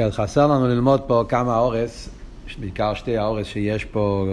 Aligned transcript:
כן, 0.00 0.10
חסר 0.10 0.46
לנו 0.46 0.68
ללמוד 0.68 1.00
פה 1.00 1.24
כמה 1.28 1.58
הערות, 1.58 2.08
בעיקר 2.60 2.94
שתי 2.94 3.16
ההערות 3.16 3.46
שיש 3.46 3.84
פה 3.84 4.26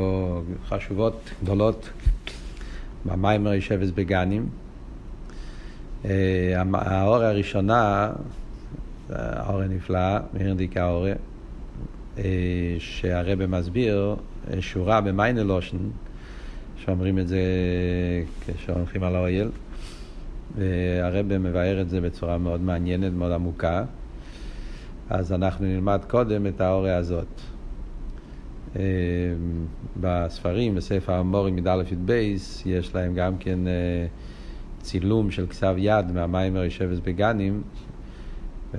חשובות, 0.67 1.29
גדולות, 1.43 1.89
במאמר 3.05 3.53
היושבת 3.53 3.89
בגנים. 3.89 4.49
אה, 6.05 6.63
ההערה 6.73 7.15
הראשונה, 7.15 8.11
הערה 9.09 9.61
נפלאה, 9.61 10.17
מהרדיקה 10.33 10.83
הערה, 10.83 11.05
אה, 12.17 12.23
שהרבי 12.79 13.47
מסביר 13.47 14.15
אה, 14.53 14.61
שורה 14.61 15.01
במענה 15.01 15.36
לשון, 15.36 15.77
שאומרים 16.77 17.19
את 17.19 17.27
זה 17.27 17.41
כשהולכים 18.47 19.03
על 19.03 19.15
האוהל, 19.15 19.49
והרבי 20.55 21.37
מבאר 21.37 21.81
את 21.81 21.89
זה 21.89 22.01
בצורה 22.01 22.37
מאוד 22.37 22.61
מעניינת, 22.61 23.13
מאוד 23.13 23.31
עמוקה. 23.31 23.83
אז 25.09 25.33
אנחנו 25.33 25.65
נלמד 25.65 25.99
קודם 26.09 26.47
את 26.47 26.61
האוריה 26.61 26.97
הזאת. 26.97 27.27
אה, 28.75 28.81
בספרים, 30.01 30.75
בספר 30.75 31.13
המורים 31.13 31.57
י"א 31.57 31.83
י"ב, 31.91 32.11
יש 32.65 32.95
להם 32.95 33.13
גם 33.15 33.37
כן 33.37 33.67
אה, 33.67 34.07
צילום 34.81 35.31
של 35.31 35.47
כתב 35.47 35.75
יד 35.77 36.11
מהמיימר 36.11 36.63
יושבס 36.63 36.99
בגנים. 36.99 37.61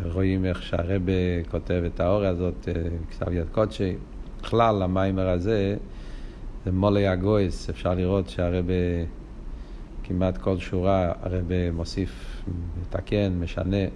רואים 0.04 0.44
איך 0.44 0.62
שהרבה 0.62 1.42
כותב 1.50 1.82
את 1.86 2.00
האוריה 2.00 2.30
הזאת, 2.30 2.68
אה, 2.68 2.82
כתב 3.10 3.32
יד 3.32 3.48
קודשי. 3.52 3.96
בכלל, 4.42 4.82
המיימר 4.82 5.28
הזה 5.28 5.76
זה 6.64 6.72
מולי 6.72 7.08
הגויס, 7.08 7.70
אפשר 7.70 7.94
לראות 7.94 8.28
שהרבה 8.28 8.74
כמעט 10.04 10.38
כל 10.38 10.58
שורה, 10.58 11.12
הרבה 11.22 11.72
מוסיף, 11.72 12.42
מתקן, 12.80 13.32
משנה. 13.40 13.86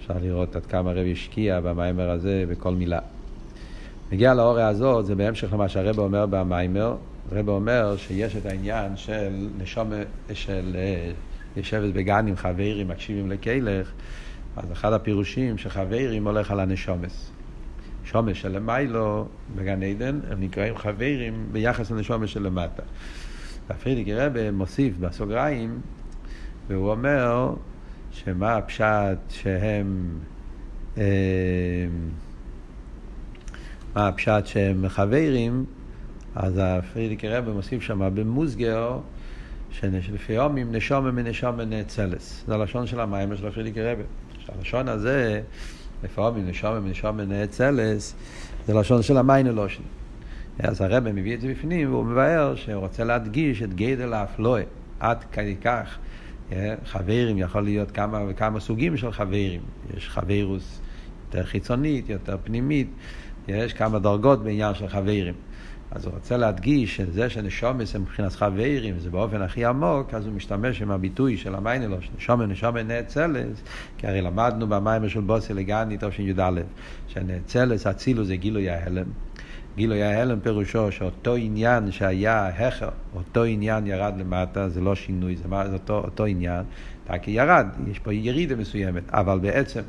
אפשר 0.00 0.14
לראות 0.22 0.56
עד 0.56 0.66
כמה 0.66 0.90
הרב 0.90 1.06
השקיע 1.12 1.60
במיימר 1.60 2.10
הזה 2.10 2.44
בכל 2.48 2.74
מילה. 2.74 2.98
נגיע 4.12 4.34
לאוריה 4.34 4.68
הזאת, 4.68 5.06
זה 5.06 5.14
בהמשך 5.14 5.52
למה 5.52 5.68
שהרב 5.68 5.98
אומר 5.98 6.26
במיימר. 6.26 6.96
הרב 7.32 7.48
אומר 7.48 7.96
שיש 7.96 8.36
את 8.36 8.46
העניין 8.46 8.96
של 8.96 9.48
נשום, 9.58 9.90
של 10.32 10.76
אה, 10.78 11.12
יושבת 11.56 11.94
בגן 11.94 12.26
עם 12.26 12.36
חברים, 12.36 12.88
מקשיבים 12.88 13.30
לקלך, 13.30 13.92
אז 14.56 14.72
אחד 14.72 14.92
הפירושים 14.92 15.58
שחברים 15.58 16.26
הולך 16.26 16.50
על 16.50 16.60
הנשומס. 16.60 17.30
שומש 18.04 18.40
של 18.40 18.48
למיילו 18.48 19.26
בגן 19.56 19.82
עדן, 19.82 20.20
הם 20.30 20.40
נקראים 20.40 20.76
חברים 20.76 21.46
ביחס 21.52 21.90
לנשומש 21.90 22.32
של 22.32 22.42
למטה. 22.42 22.82
וה 23.68 23.75
פריערדיקער 23.75 24.08
רבי 24.08 24.50
מוסיף 24.50 24.96
בסוגריים, 24.96 25.80
והוא 26.68 26.90
אומר 26.90 27.54
שמה 28.12 28.56
הפשט 28.56 29.18
שהם... 29.28 30.18
אה, 30.98 31.04
מה 33.94 34.08
הפשט 34.08 34.46
שהם 34.46 34.88
חברים, 34.88 35.64
אז 36.34 36.60
ה 36.62 36.68
פריערדיקער 36.68 37.28
רבי 37.28 37.50
מוסיף 37.50 37.82
שם 37.82 38.10
במוסגר, 38.14 38.98
שלפי 39.72 40.32
היותם 40.32 40.72
נשמה 40.72 41.10
מנשמה 41.10 41.64
נאצלת. 41.64 42.44
זה 42.46 42.54
הלשון 42.54 42.86
של 42.86 43.00
המאמר 43.00 43.36
של 43.36 43.46
ה 43.46 43.49
פריערדיקער 43.49 43.82
רבי. 43.82 44.02
הלשון 44.48 44.88
הזה, 44.88 45.40
לפי 46.04 46.20
היותם 46.20 46.48
נשמה 46.48 46.80
מנשמה 46.80 47.24
נאצלת, 47.24 48.14
זה 48.66 48.74
לשון 48.74 49.02
של 49.02 49.16
המענה 49.16 49.46
לשון. 49.46 49.82
אז 50.58 50.80
הרבי 50.80 51.12
מביא 51.12 51.34
את 51.34 51.40
זה 51.40 51.48
בפנים, 51.48 51.92
והוא 51.92 52.04
מבאר 52.04 52.54
שהוא 52.54 52.74
רוצה 52.74 53.04
להדגיש 53.04 53.62
את 53.62 53.74
גדל 53.74 54.12
האפלואה, 54.12 54.62
עד 55.00 55.24
כדי 55.32 55.56
כך. 55.64 55.98
אה, 56.52 56.74
חברים 56.84 57.38
יכול 57.38 57.62
להיות 57.62 57.90
כמה 57.90 58.20
וכמה 58.28 58.60
סוגים 58.60 58.96
של 58.96 59.12
חברים. 59.12 59.60
יש 59.96 60.08
חברוס 60.08 60.80
יותר 61.26 61.44
חיצונית, 61.44 62.08
יותר 62.08 62.36
פנימית, 62.44 62.88
יש 63.48 63.72
כמה 63.72 63.98
דרגות 63.98 64.44
בעניין 64.44 64.74
של 64.74 64.88
חברים. 64.88 65.34
אז 65.90 66.04
הוא 66.04 66.14
רוצה 66.14 66.36
להדגיש 66.36 66.96
שזה 66.96 67.30
שנשומס 67.30 67.94
הם 67.94 68.02
מבחינת 68.02 68.32
חברים, 68.32 69.00
זה 69.00 69.10
באופן 69.10 69.42
הכי 69.42 69.64
עמוק, 69.64 70.14
אז 70.14 70.26
הוא 70.26 70.34
משתמש 70.34 70.82
עם 70.82 70.90
הביטוי 70.90 71.36
של 71.36 71.54
המיינלוש, 71.54 72.10
נשומה 72.16 72.46
נשומה 72.46 72.82
נאצלס, 72.82 73.62
כי 73.98 74.06
הרי 74.06 74.20
למדנו 74.20 74.68
במים 74.68 75.08
של 75.08 75.20
בוסי 75.20 75.54
לגני, 75.54 75.96
תשי"א, 76.00 76.50
שנאצלס, 77.08 77.86
אצילו 77.86 78.24
זה 78.24 78.36
גילוי 78.36 78.70
ההלם. 78.70 79.06
גילוי 79.80 80.02
ההלם 80.02 80.40
פירושו 80.40 80.92
שאותו 80.92 81.34
עניין 81.34 81.90
שהיה 81.92 82.48
הכר, 82.48 82.88
אותו 83.14 83.44
עניין 83.44 83.86
ירד 83.86 84.14
למטה, 84.18 84.68
זה 84.68 84.80
לא 84.80 84.94
שינוי, 84.94 85.36
זה, 85.36 85.48
מה, 85.48 85.68
זה 85.68 85.74
אותו, 85.74 85.94
אותו 85.94 86.24
עניין, 86.24 86.64
רק 87.10 87.28
ירד, 87.28 87.66
יש 87.90 87.98
פה 87.98 88.14
ירידה 88.14 88.56
מסוימת, 88.56 89.02
אבל 89.10 89.38
בעצם 89.38 89.80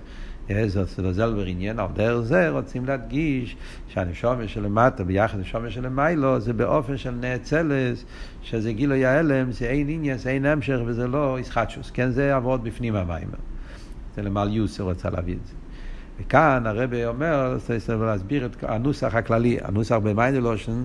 זה 0.66 1.14
זלבר 1.14 1.46
עניין, 1.46 1.80
על 1.80 1.88
דרך 1.94 2.22
זה 2.22 2.50
רוצים 2.50 2.86
להדגיש 2.86 3.56
שהנשומה 3.88 4.48
שלמטה 4.48 5.04
ביחד 5.04 5.38
לנשומה 5.38 5.70
שלמיילו 5.70 6.40
זה 6.40 6.54
באופן 6.54 6.98
של 6.98 7.12
נאצלס, 7.12 8.06
שזה 8.42 8.74
גילוי 8.74 9.06
ההלם, 9.06 9.52
זה 9.52 9.66
אין 9.66 9.90
עניין, 9.90 10.18
זה 10.18 10.30
אין 10.30 10.46
המשך 10.46 10.80
וזה 10.86 11.08
לא 11.08 11.38
ישחטשוס, 11.40 11.92
כן 11.92 12.10
זה 12.12 12.36
עבוד 12.36 12.64
בפנים 12.64 12.96
המים. 12.96 13.28
זה 14.16 14.22
למעל 14.22 14.54
יוסר 14.54 14.84
רוצה 14.84 15.10
להביא 15.10 15.34
את 15.34 15.48
זה. 15.48 15.61
וכאן 16.22 16.64
הרבי 16.68 17.06
אומר, 17.06 17.58
צריך 17.68 17.90
להסביר 17.90 18.46
את 18.46 18.64
הנוסח 18.64 19.16
הכללי, 19.16 19.58
הנוסח 19.62 19.96
במיינלושן, 19.96 20.84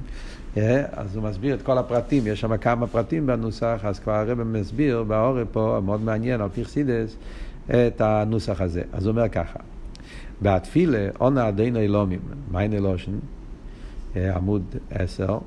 אה, 0.56 0.84
אז 0.92 1.16
הוא 1.16 1.24
מסביר 1.24 1.54
את 1.54 1.62
כל 1.62 1.78
הפרטים, 1.78 2.26
יש 2.26 2.40
שם 2.40 2.56
כמה 2.56 2.86
פרטים 2.86 3.26
בנוסח, 3.26 3.80
אז 3.84 3.98
כבר 3.98 4.12
הרבי 4.12 4.44
מסביר 4.44 5.02
בעורף 5.02 5.48
פה, 5.52 5.80
מאוד 5.84 6.00
מעניין, 6.00 6.40
על 6.40 6.48
פיכסידס, 6.48 7.16
את 7.70 8.00
הנוסח 8.00 8.60
הזה. 8.60 8.82
אז 8.92 9.06
הוא 9.06 9.12
אומר 9.12 9.28
ככה, 9.28 9.58
בתפילה, 10.42 11.08
עונה 11.18 11.46
עדינו 11.46 11.80
אילומים, 11.80 12.20
מיינלושן, 12.50 13.12
אה, 14.16 14.36
עמוד 14.36 14.62
עשר, 14.90 15.38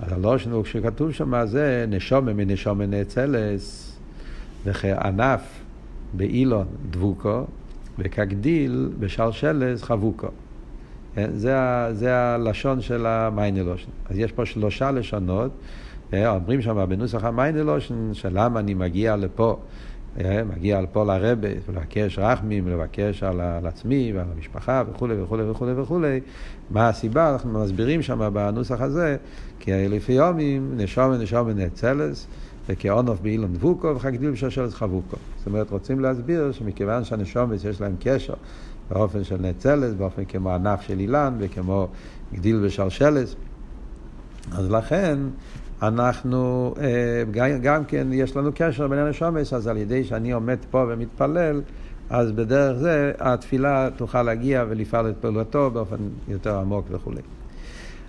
אז 0.00 0.12
הלושן 0.12 0.50
הוא 0.50 0.64
כשכתוב 0.64 1.12
שם 1.12 1.46
זה 1.46 1.84
נשומה 1.88 2.32
מנשומה 2.32 2.86
נאצלס, 2.86 3.96
וכענף 4.64 5.40
באילן 6.12 6.66
דבוקה, 6.90 7.44
וכגדיל 7.98 8.90
בשלשלת 8.98 9.82
חבוקה. 9.82 10.28
כן? 11.14 11.30
זה, 11.34 11.56
זה 11.92 12.16
הלשון 12.16 12.80
של 12.80 13.06
המענה 13.06 13.44
לשון. 13.44 13.90
אז 14.10 14.18
יש 14.18 14.32
פה 14.32 14.46
שלושה 14.46 14.90
לשונות, 14.90 15.50
אה, 16.12 16.30
אומרים 16.30 16.62
שם 16.62 16.86
בנוסח 16.88 17.24
המענה 17.24 17.65
לשון, 17.65 18.14
שלמה 18.14 18.60
אני 18.60 18.74
מגיע 18.74 19.16
לפה, 19.16 19.58
אה, 20.20 20.42
מגיע 20.44 20.80
לפה 20.80 21.04
לרבי, 21.04 21.48
לבקש 21.68 22.18
רחמים, 22.18 22.68
לבקש 22.68 23.22
על, 23.22 23.40
על 23.40 23.66
עצמי 23.66 24.12
ועל 24.14 24.26
המשפחה 24.36 24.82
וכולי 24.90 25.22
וכולי 25.22 25.50
וכולי 25.50 25.72
וכולי. 25.72 26.20
מה 26.70 26.88
הסיבה? 26.88 27.32
אנחנו 27.32 27.64
מסבירים 27.64 28.02
שם 28.02 28.30
בנוסח 28.32 28.80
הזה, 28.80 29.16
כי 29.60 29.88
לפי 29.88 30.12
היותם 30.12 30.72
נשמה 30.76 31.10
מנשמה 31.10 31.48
נאצלת. 31.48 32.26
וכאונוף 32.68 33.20
באילון 33.20 33.52
דבוקו 33.52 33.96
וחגדיל 33.96 34.30
בשושלת 34.30 34.74
חבוקו. 34.74 35.16
זאת 35.38 35.46
אומרת, 35.46 35.70
רוצים 35.70 36.00
להסביר 36.00 36.52
שמכיוון 36.52 37.04
שהנשומץ 37.04 37.64
יש 37.64 37.80
להם 37.80 37.94
קשר 38.00 38.34
באופן 38.90 39.24
של 39.24 39.36
נצלס, 39.40 39.94
באופן 39.94 40.24
כמו 40.24 40.50
ענף 40.50 40.80
של 40.80 40.98
אילן 40.98 41.34
וכמו 41.38 41.88
גדיל 42.34 42.64
בשלשלת, 42.64 43.34
אז 44.52 44.70
לכן 44.70 45.18
אנחנו, 45.82 46.74
אה, 46.80 47.22
גם, 47.62 47.84
כן 47.84 48.06
יש 48.12 48.36
לנו 48.36 48.50
קשר 48.54 48.88
בין 48.88 48.98
הנשומץ, 48.98 49.52
אז 49.52 49.66
על 49.66 49.76
ידי 49.76 50.04
שאני 50.04 50.32
עומד 50.32 50.58
פה 50.70 50.86
ומתפלל, 50.88 51.62
אז 52.10 52.32
בדרך 52.32 52.78
זה 52.78 53.12
התפילה 53.18 53.88
תוכל 53.96 54.22
להגיע 54.22 54.64
ולפעול 54.68 55.10
את 55.10 55.14
פעולתו 55.20 55.70
באופן 55.70 55.96
יותר 56.28 56.58
עמוק 56.58 56.86
וכולי. 56.90 57.20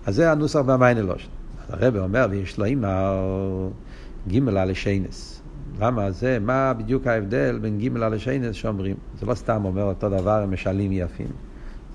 אז 0.05 0.15
זה 0.15 0.31
הנוסח 0.31 0.59
במיינלוש. 0.59 1.29
הרב 1.69 1.97
אומר, 1.97 2.27
ויש 2.29 2.57
לו 2.57 2.65
אימר... 2.65 3.69
גימל 4.27 4.57
על 4.57 4.71
השיינס. 4.71 5.41
למה 5.79 6.11
זה, 6.11 6.37
מה 6.39 6.73
בדיוק 6.73 7.07
ההבדל 7.07 7.59
בין 7.61 7.77
גימל 7.77 8.03
על 8.03 8.13
השיינס 8.13 8.55
שאומרים? 8.55 8.95
זה 9.19 9.25
לא 9.25 9.33
סתם 9.33 9.65
אומר 9.65 9.83
אותו 9.83 10.09
דבר, 10.09 10.41
הם 10.43 10.53
משלים 10.53 10.91
יפים. 10.91 11.27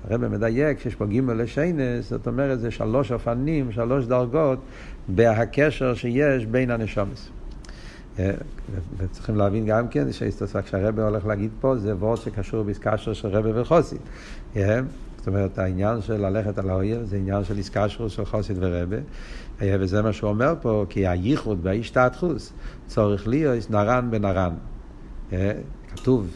הרב 0.08 0.28
מדייק 0.28 0.80
שיש 0.80 0.94
פה 0.94 1.06
גימל 1.06 1.34
לשיינס, 1.34 2.10
זאת 2.10 2.26
אומרת 2.26 2.60
זה 2.60 2.70
שלוש 2.70 3.12
אופנים, 3.12 3.72
שלוש 3.72 4.06
דרגות 4.06 4.58
בהקשר 5.08 5.94
שיש 5.94 6.46
בין 6.46 6.70
הנשומס. 6.70 7.30
אה, 8.18 8.30
וצריכים 8.96 9.36
להבין 9.36 9.66
גם 9.66 9.88
כן, 9.88 10.06
כשהרבא 10.64 11.02
הולך 11.02 11.26
להגיד 11.26 11.50
פה, 11.60 11.76
זה 11.76 11.96
וורד 11.96 12.18
שקשור 12.18 12.62
באסקשר 12.62 13.12
של 13.12 13.28
רבא 13.28 13.60
וחוסי. 13.60 13.96
אה, 14.56 14.80
זאת 15.16 15.26
אומרת, 15.26 15.58
העניין 15.58 16.00
של 16.00 16.26
ללכת 16.26 16.58
על 16.58 16.70
האויל 16.70 17.04
זה 17.04 17.16
עניין 17.16 17.44
של 17.44 17.58
איסקשרוס 17.58 18.12
של 18.12 18.24
חוסית 18.24 18.56
ורבה, 18.60 18.96
אה, 18.96 19.02
וזה 19.80 20.02
מה 20.02 20.12
שהוא 20.12 20.30
אומר 20.30 20.54
פה, 20.60 20.86
כי 20.88 21.06
הייחוד 21.06 21.62
בהשתתחוס 21.62 22.52
צורך 22.86 23.28
להיות 23.28 23.70
נרן 23.70 24.08
בנרן. 24.10 24.54
אה, 25.32 25.52
כתוב 25.88 26.26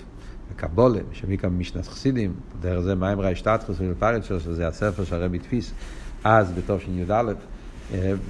בקבולה, 0.51 1.01
שמיקה 1.13 1.49
משנת 1.49 1.87
חסידים, 1.87 2.35
דרך 2.61 2.81
זה 2.81 2.95
מים 2.95 3.21
ראה 3.21 3.31
השתתחוס 3.31 3.77
ולפרצ'ר, 3.81 4.39
שזה 4.39 4.69
הספר 4.69 5.05
שהרבי 5.05 5.39
תפיס 5.39 5.73
אז 6.25 6.53
בתש"א, 6.53 7.23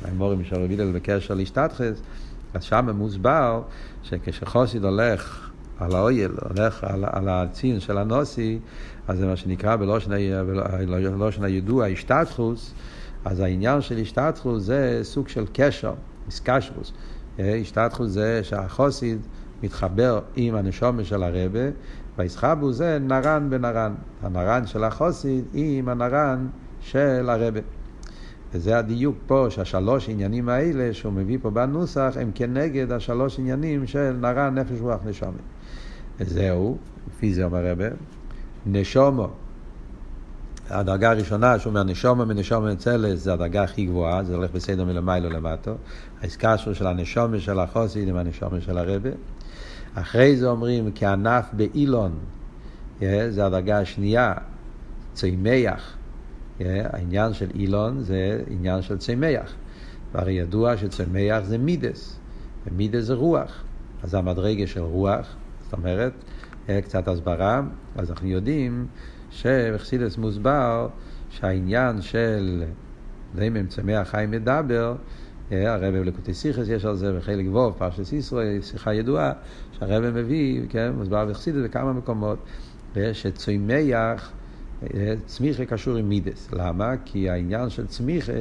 מימורים 0.04 0.44
של 0.44 0.56
רבי 0.56 0.75
הלל 0.75 0.93
בקשר 0.93 1.34
להשתתחוס, 1.34 2.02
אז 2.54 2.62
שם 2.62 2.90
מוסבר 2.90 3.62
שכשחוסיד 4.02 4.84
הולך 4.84 5.50
על 5.78 5.94
האויל, 5.94 6.32
הולך 6.49 6.84
על, 6.84 7.28
הצין 7.28 7.81
של 7.81 7.99
הנוסי, 7.99 8.58
אז 9.08 9.19
זה 9.19 9.26
מה 9.26 9.37
שנקרא 9.37 9.76
בלושן 9.76 11.44
הידוע 11.44 11.87
השתתחוס, 11.87 12.75
אז 13.26 13.40
העניין 13.40 13.81
של 13.81 13.99
השתתחוס 13.99 14.62
זה 14.62 15.00
סוג 15.02 15.28
של 15.28 15.44
קשר, 15.52 15.94
איסקשרוס. 16.26 16.93
השתתחוס 17.38 18.11
זה 18.11 18.40
שהחוסיד 18.44 19.19
מתחבר 19.62 20.20
עם 20.37 20.55
הנשומה 20.55 21.05
של 21.05 21.23
הרבה, 21.23 21.61
והיסחבו 22.19 22.73
זה 22.73 22.99
נרן 23.00 23.50
בנרן. 23.50 23.94
הנרן 24.23 24.67
של 24.67 24.84
החוסיד 24.84 25.44
עם 25.55 25.88
הנרן 25.88 26.46
של 26.81 27.28
הרבה. 27.31 27.61
וזה 28.52 28.78
הדיוק 28.78 29.17
פה, 29.26 29.46
שהשלוש 29.50 30.08
עניינים 30.08 30.49
האלה 30.49 30.94
שהוא 30.94 31.12
מביא 31.12 31.38
פה 31.43 31.50
בנוסח, 31.50 32.17
הם 32.20 32.31
כנגד 32.34 32.93
השלוש 32.93 33.38
עניינים 33.38 33.87
של 33.87 34.17
נרן, 34.20 34.58
נפש, 34.58 34.81
רוח, 34.81 35.00
נשומה. 35.06 35.32
וזהו, 36.20 36.76
לפי 37.11 37.34
זה 37.34 37.44
אומר 37.44 37.67
הרבה, 37.67 37.88
נשומו, 38.67 39.28
הדרגה 40.70 41.10
הראשונה 41.10 41.58
שהוא 41.58 41.70
אומר 41.70 41.82
נשומו 41.82 42.26
מנשומו 42.26 42.66
מצלס, 42.66 43.20
זה 43.20 43.32
הדרגה 43.32 43.62
הכי 43.62 43.86
גבוהה, 43.86 44.24
זה 44.24 44.34
הולך 44.34 44.50
בסדר 44.50 44.84
מלמיילו 44.84 45.30
למטו. 45.30 45.74
העסקה 46.22 46.58
של 46.58 46.86
הנשומו 46.86 47.38
של 47.38 47.58
החוסית 47.58 48.08
עם 48.08 48.16
הנשומו 48.16 48.60
של 48.60 48.78
הרבה. 48.78 49.10
אחרי 49.94 50.36
זה 50.36 50.46
אומרים 50.46 50.90
כענף 50.94 51.46
באילון, 51.52 52.12
זה 53.00 53.46
הדרגה 53.46 53.78
השנייה, 53.78 54.32
צמח. 55.12 55.96
העניין 56.60 57.32
של 57.32 57.50
אילון 57.54 58.02
זה 58.02 58.42
עניין 58.50 58.82
של 58.82 58.98
צמח. 58.98 59.52
והרי 60.12 60.32
ידוע 60.32 60.76
שצמח 60.76 61.44
זה 61.44 61.58
מידס, 61.58 62.18
ומידס 62.66 63.04
זה 63.04 63.14
רוח. 63.14 63.62
אז 64.02 64.14
המדרגה 64.14 64.66
של 64.66 64.80
רוח, 64.80 65.36
זאת 65.64 65.72
אומרת, 65.72 66.12
קצת 66.66 67.08
הסברה, 67.08 67.60
אז 67.96 68.10
אנחנו 68.10 68.28
יודעים 68.28 68.86
שבחסידס 69.37 70.19
מוסבר 70.19 70.88
שהעניין 71.31 72.00
של 72.00 72.65
דמם 73.35 73.67
צמח 73.67 74.09
חיים 74.09 74.31
מדבר, 74.31 74.97
הרב 75.50 75.94
בלקוטי 75.94 76.35
סיכס 76.35 76.69
יש 76.69 76.85
על 76.85 76.97
זה 76.97 77.12
בחלק 77.19 77.47
ווב, 77.50 77.75
פרשת 77.79 78.12
ישראל, 78.12 78.62
שיחה 78.62 78.94
ידועה, 78.94 79.33
שהרב 79.73 80.05
מביא, 80.05 80.62
כן, 80.69 80.93
מוסבר 80.93 81.27
בחסידס 81.27 81.59
בכמה 81.65 81.93
מקומות, 81.93 82.38
שצמח, 83.12 84.33
צמיחה 85.27 85.65
קשור 85.65 85.97
עם 85.97 86.09
מידס. 86.09 86.49
למה? 86.53 86.94
כי 87.05 87.31
העניין 87.31 87.71
של 87.71 87.87
צמיחה 87.87 88.33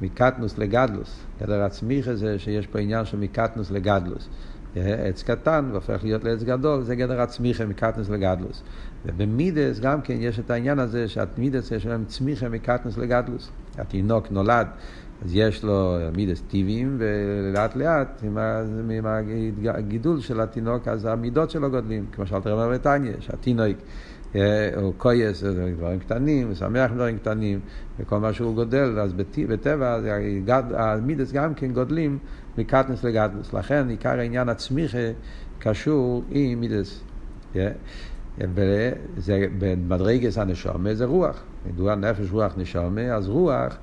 מקטנוס 0.00 0.58
לגדלוס. 0.58 1.20
גדר 1.42 1.62
הצמיחה 1.62 2.14
זה 2.14 2.38
שיש 2.38 2.66
פה 2.66 2.78
עניין 2.78 3.04
של 3.04 3.16
מקטנוס 3.16 3.70
לגדלוס. 3.70 4.28
עץ 4.76 5.22
קטן 5.22 5.68
והופך 5.72 6.00
להיות 6.02 6.24
לעץ 6.24 6.42
גדול, 6.42 6.82
זה 6.82 6.96
גדר 6.96 7.20
הצמיחה 7.20 7.66
מקטנוס 7.66 8.08
לגדלוס. 8.08 8.62
ובמידס 9.06 9.80
גם 9.80 10.00
כן 10.00 10.14
יש 10.18 10.38
את 10.38 10.50
העניין 10.50 10.78
הזה 10.78 11.08
שהמידס 11.08 11.70
יש 11.70 11.86
להם 11.86 12.04
צמיחה 12.04 12.48
מקטנוס 12.48 12.98
לגדלוס. 12.98 13.50
התינוק 13.78 14.30
נולד, 14.30 14.66
אז 15.24 15.30
יש 15.34 15.64
לו 15.64 15.98
מידס 16.16 16.42
טבעיים, 16.48 16.96
ולאט 16.98 17.76
לאט 17.76 18.22
עם, 18.22 18.38
הגידול 19.68 20.20
של 20.20 20.40
התינוק, 20.40 20.88
אז 20.88 21.04
המידות 21.04 21.50
שלו 21.50 21.70
גודלים. 21.70 22.06
כמו 22.12 22.26
שאלת 22.26 22.46
רבי 22.46 22.68
בריטניה, 22.68 23.12
שהתינוק 23.20 23.76
הוא 24.76 24.94
כויס, 24.96 25.44
דברים 25.76 25.98
קטנים, 25.98 26.48
ושמח 26.50 26.90
דברים 26.92 27.18
קטנים, 27.18 27.60
וכל 27.98 28.18
מה 28.18 28.32
שהוא 28.32 28.54
גודל, 28.54 28.98
אז 29.00 29.12
בטבע 29.48 29.98
המידס 30.74 31.32
גם 31.32 31.54
כן 31.54 31.72
גודלים 31.72 32.18
מקטנס 32.58 33.04
לגדלוס. 33.04 33.52
לכן 33.52 33.88
עיקר 33.88 34.18
העניין 34.18 34.48
הצמיחה 34.48 35.10
קשור 35.58 36.24
עם 36.30 36.60
מידס. 36.60 37.02
וזה 38.38 39.46
במדרגס 39.58 40.38
הנשומה 40.38 40.94
זה 40.94 41.04
רוח. 41.04 41.42
ידוע 41.68 41.94
נפש 41.94 42.30
רוח 42.30 42.54
נשומה, 42.56 43.14
אז 43.14 43.28
רוח, 43.28 43.78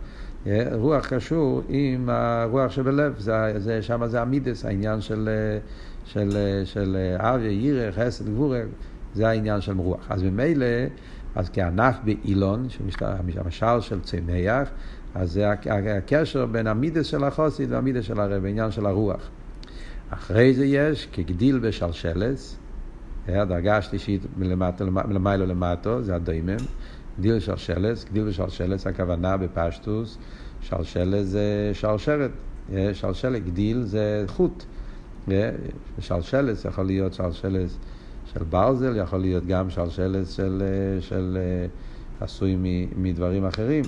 רוח 0.72 1.08
קשור 1.08 1.62
עם 1.70 2.10
הרוח 2.10 2.72
שבלב, 2.72 3.16
זה, 3.20 3.54
זה, 3.58 3.82
שם 3.82 4.08
זה 4.08 4.22
המידס, 4.22 4.66
העניין 4.66 5.02
של, 5.02 5.30
של, 6.06 6.30
של 6.66 7.16
אביה, 7.18 7.52
ירא, 7.52 7.92
חסד, 7.92 8.30
גבורה, 8.30 8.62
זה 9.14 9.28
העניין 9.30 9.62
של 9.62 9.78
רוח. 9.78 10.06
אז 10.10 10.24
ממילא, 10.24 10.66
אז 11.36 11.50
כענף 11.54 11.96
באילון, 12.04 12.68
המשל 13.38 13.82
של 13.82 14.02
צמח, 14.02 14.70
אז 15.16 15.32
זה 15.32 15.52
הקשר 15.98 16.46
בין 16.46 16.68
המידס 16.68 17.06
של 17.06 17.24
החוסית 17.24 17.70
והמידס 17.70 18.06
של 18.06 18.20
הרב, 18.20 18.46
העניין 18.46 18.72
של 18.72 18.86
הרוח. 18.86 19.30
אחרי 20.10 20.54
זה 20.54 20.66
יש 20.66 21.08
כגדיל 21.12 21.60
בשלשלס, 21.60 22.58
הדרגה 23.28 23.78
השלישית 23.78 24.22
מלמיילו 24.38 25.46
למטו, 25.46 26.04
זה 26.04 26.16
הדוימם, 26.16 26.58
גדיל 27.20 27.40
שלשלס, 27.40 28.06
גדיל 28.06 28.24
בשלשלס, 28.24 28.88
הכוונה 28.88 29.38
בפשטוס, 29.38 30.18
שלשלס 30.62 31.28
זה 31.28 31.72
שלשרת, 31.74 32.32
שלשלת, 32.94 33.46
גדיל 33.46 33.84
זה 33.84 34.26
חוט, 34.28 34.64
שלשלס 36.00 36.66
יכול 36.66 36.86
להיות 36.86 37.14
שלשלס 37.14 37.78
של 38.38 38.44
ברזל, 38.44 38.96
יכול 38.96 39.20
להיות 39.20 39.46
גם 39.46 39.70
שלשלס 39.70 40.32
של, 40.32 40.64
של 41.00 41.38
עשוי 42.20 42.58
מדברים 42.98 43.46
אחרים. 43.46 43.84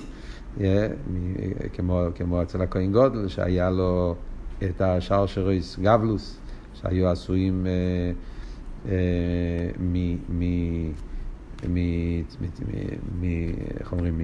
כמו, 1.72 2.06
כמו 2.14 2.42
אצל 2.42 2.62
הכהן 2.62 2.92
גודל, 2.92 3.28
שהיה 3.28 3.70
לו 3.70 4.14
את 4.62 4.80
השאר 4.80 5.26
שרויס 5.26 5.78
גבלוס, 5.78 6.38
שהיו 6.74 7.08
עשויים 7.08 7.66
אה, 7.66 7.72
אה, 8.92 9.70
מ... 9.80 10.16
מ... 10.28 10.42
מ... 11.68 11.78
מ... 13.20 13.24
איך? 13.80 14.20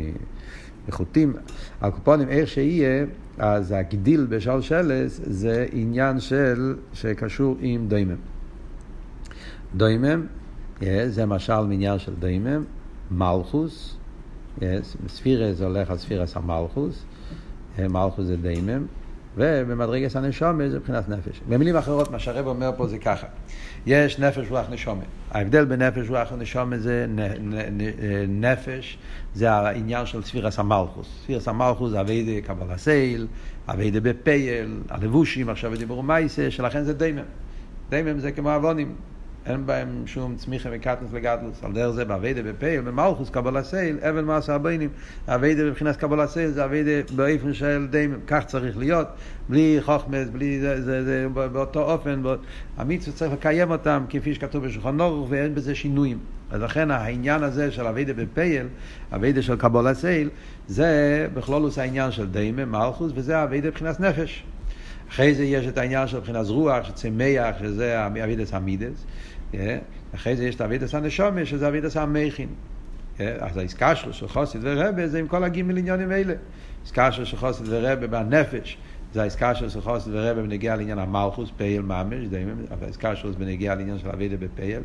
מחוטים. 0.88 1.32
הקופונים, 1.80 2.28
איך 2.28 2.48
שיהיה, 2.48 3.04
אז 3.38 3.72
הגדיל 3.72 4.26
בשלשלס 4.28 5.20
זה 5.24 5.66
עניין 5.72 6.20
של, 6.20 6.76
שקשור 6.92 7.56
עם 7.60 7.88
דיימם. 7.88 8.35
דיימם, 9.74 10.26
זה 11.06 11.26
משל 11.26 11.60
מעניין 11.60 11.98
של 11.98 12.12
דיימם, 12.18 12.64
מלכוס, 13.10 13.96
ספירה 15.08 15.52
זה 15.52 15.66
הולך 15.66 15.90
על 15.90 15.98
ספירס 15.98 16.36
המלכוס, 16.36 17.04
מלכוס 17.78 18.26
זה 18.26 18.36
דיימם, 18.36 18.86
ובמדרגס 19.36 20.16
הנשומה 20.16 20.68
זה 20.68 20.78
מבחינת 20.78 21.08
נפש. 21.08 21.40
במילים 21.48 21.76
אחרות, 21.76 22.10
מה 22.10 22.18
שהרב 22.18 22.46
אומר 22.46 22.70
פה 22.76 22.86
זה 22.86 22.98
ככה, 22.98 23.26
יש 23.86 24.18
נפש 24.18 24.50
רוח 24.50 24.66
נשומה. 24.70 25.02
ההבדל 25.30 25.64
בין 25.64 25.82
נפש 25.82 26.10
רוח 26.10 26.32
ונשומה 26.32 26.78
זה 26.78 27.06
נפש, 28.28 28.98
זה 29.34 29.52
העניין 29.52 30.06
של 30.06 30.22
ספירת 30.22 30.58
המלכות. 30.58 31.08
ספירת 31.22 31.48
המלכות 31.48 31.90
זה 31.90 32.00
עבודה 32.00 32.46
קבלת 32.46 32.78
עול, 32.78 33.26
עבודה 33.68 34.00
בפועל, 34.00 34.80
הלבושים, 34.88 35.48
מחשבה 35.48 35.78
דיבור 35.78 36.02
מעשה, 36.02 36.50
שלכן 36.50 36.84
זה 36.84 36.94
דומם. 36.94 37.22
דומם 37.90 38.18
זה 38.18 38.32
כמו 38.32 38.56
אבנים. 38.56 38.94
אין 39.46 39.66
בהם 39.66 40.02
שום 40.06 40.36
צמיחה 40.36 40.70
מקטנות 40.70 41.12
לגדלות. 41.12 41.64
על 41.64 41.72
דרך 41.72 41.90
זה 41.90 42.04
בעבודה 42.04 42.42
בפועל, 42.42 42.80
במלכות 42.80 43.30
קבלת 43.30 43.62
עול, 43.62 43.98
אבן 44.00 44.24
מעשה 44.24 44.54
הביינים. 44.54 44.88
עבודה 45.28 45.64
מבחינת 45.64 45.96
קבלת 45.96 46.26
עול 46.26 46.50
זה 46.50 46.64
עבודה 46.64 46.90
באופן 47.14 47.54
של 47.54 47.86
דומם. 47.90 48.18
כך 48.26 48.44
צריך 48.46 48.78
להיות, 48.78 49.06
בלי 49.48 49.78
חוכמות, 49.82 50.28
בלי 50.28 50.60
זה, 50.60 50.82
זה, 50.82 51.04
זה 51.04 51.26
באותו 51.52 51.92
אופן. 51.92 52.22
בא... 52.22 52.34
המצווה 52.76 53.16
צריך 53.16 53.32
לקיים 53.32 53.70
אותם 53.70 54.04
כפי 54.08 54.34
שכתוב 54.34 54.66
בשולחן 54.66 55.00
ערוך 55.00 55.26
ואין 55.30 55.54
בזה 55.54 55.74
שינויים. 55.74 56.18
אז 56.50 56.62
לכן 56.62 56.90
העניין 56.90 57.42
הזה 57.42 57.70
של 57.70 57.86
עבודה 57.86 58.12
בפועל, 58.12 58.66
עבודה 59.12 59.42
של 59.42 59.56
קבלת 59.56 59.94
עול, 59.94 60.30
זה 60.68 61.26
בכללות 61.34 61.78
העניין 61.78 62.10
של 62.10 62.26
דומם, 62.26 62.72
מלכות, 62.72 63.12
וזה 63.14 63.42
עבודה 63.42 63.68
מבחינת 63.68 64.00
נפש. 64.00 64.44
אחרי 65.10 65.34
זה 65.34 65.44
יש 65.44 65.66
את 65.66 65.78
העניין 65.78 66.08
של 66.08 66.18
מבחינת 66.18 66.46
רוח, 66.46 66.84
שצמח, 66.84 67.54
שזה 67.60 68.06
עבודת 68.06 68.54
המידות. 68.54 69.04
אחרי 70.14 70.36
זה 70.36 70.44
יש 70.44 70.54
את 70.54 70.60
עבודת 70.60 70.94
הנשמה, 70.94 71.46
שזה 71.46 71.68
עבודת 71.68 71.96
המוחין. 71.96 72.48
אז 73.18 73.56
ההתקשרות 73.56 74.12
של 74.12 74.28
חסיד 74.28 74.60
ורבי 74.64 75.08
זה 75.08 75.18
עם 75.18 75.28
כל 75.28 75.44
הגימל 75.44 75.78
עניינים 75.78 76.10
האלה. 76.10 76.34
התקשרות 76.84 77.26
של 77.26 77.36
חסיד 77.36 77.66
ורבי 77.68 78.06
בנפש, 78.06 78.78
זה 79.12 79.22
ההתקשרות 79.22 79.54
של 79.54 79.80
חסיד 79.80 80.12
ורבי 80.12 80.42
בנוגע 80.42 80.76
לעניין 80.76 80.98
המלכות, 80.98 81.50
פועל 81.56 81.82
ממש, 81.82 82.24
העסקה 82.82 83.16
שלו 83.16 83.32
בנגיע 83.32 83.74
לעניין 83.74 83.98
של 83.98 84.08
אבידה 84.08 84.36
בפייל. 84.36 84.82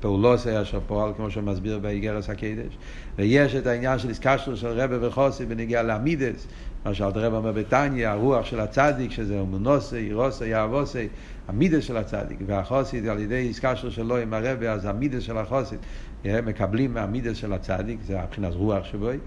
פעולוס 0.00 0.46
היה 0.46 0.62
אשר 0.62 0.80
פועל, 0.86 1.12
כמו 1.16 1.30
שמסביר 1.30 1.78
באיגרס 1.78 2.30
הקדש. 2.30 2.78
ויש 3.18 3.54
את 3.54 3.66
העניין 3.66 3.98
של 3.98 4.10
עסקה 4.10 4.38
שלו 4.38 4.56
של 4.56 4.68
רבה 4.68 5.08
וחוסית 5.08 5.48
בנגיע 5.48 5.82
לעמידס. 5.82 6.46
מה 6.84 6.94
שאלתר 6.94 7.36
אומר 7.36 7.52
בתניא, 7.52 8.08
הרוח 8.08 8.46
של 8.46 8.60
הצדיק, 8.60 9.10
שזה 9.10 9.38
אומנוסי, 9.38 9.96
אירוסי, 9.96 10.46
יאבוסי, 10.46 11.08
המידס 11.48 11.84
של 11.84 11.96
הצדיק, 11.96 12.38
והחוסית 12.46 13.04
על 13.04 13.18
ידי 13.18 13.46
עסקה 13.50 13.76
שלו 13.76 14.16
עם 14.16 14.34
הרבה, 14.34 14.72
אז 14.72 14.84
המידס 14.84 15.22
של 15.22 15.38
החוסית 15.38 15.80
מקבלים 16.24 16.94
מהמידס 16.94 17.36
של 17.36 17.52
הצדיק, 17.52 17.98
זה 18.02 18.20
הבחינת 18.20 18.54
רוח 18.54 18.84
שבוי, 18.84 19.18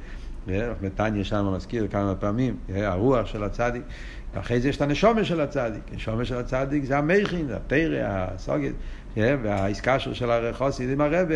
מתניה 0.81 1.23
שם 1.23 1.53
מזכיר 1.55 1.87
כמה 1.87 2.15
פעמים, 2.15 2.55
הרוח 2.75 3.27
של 3.27 3.43
הצדיק, 3.43 3.83
ואחרי 4.33 4.61
זה 4.61 4.69
יש 4.69 4.77
את 4.77 4.81
הנשומה 4.81 5.23
של 5.23 5.41
הצדיק, 5.41 5.83
הנשומה 5.91 6.25
של 6.25 6.37
הצדיק 6.37 6.83
זה 6.83 6.97
המכין, 6.97 7.49
הפרא, 7.51 7.97
הסוגת, 8.01 8.73
והעסקה 9.17 9.99
של 9.99 10.31
הרחוסית 10.31 10.89
עם 10.89 11.01
הרבה, 11.01 11.35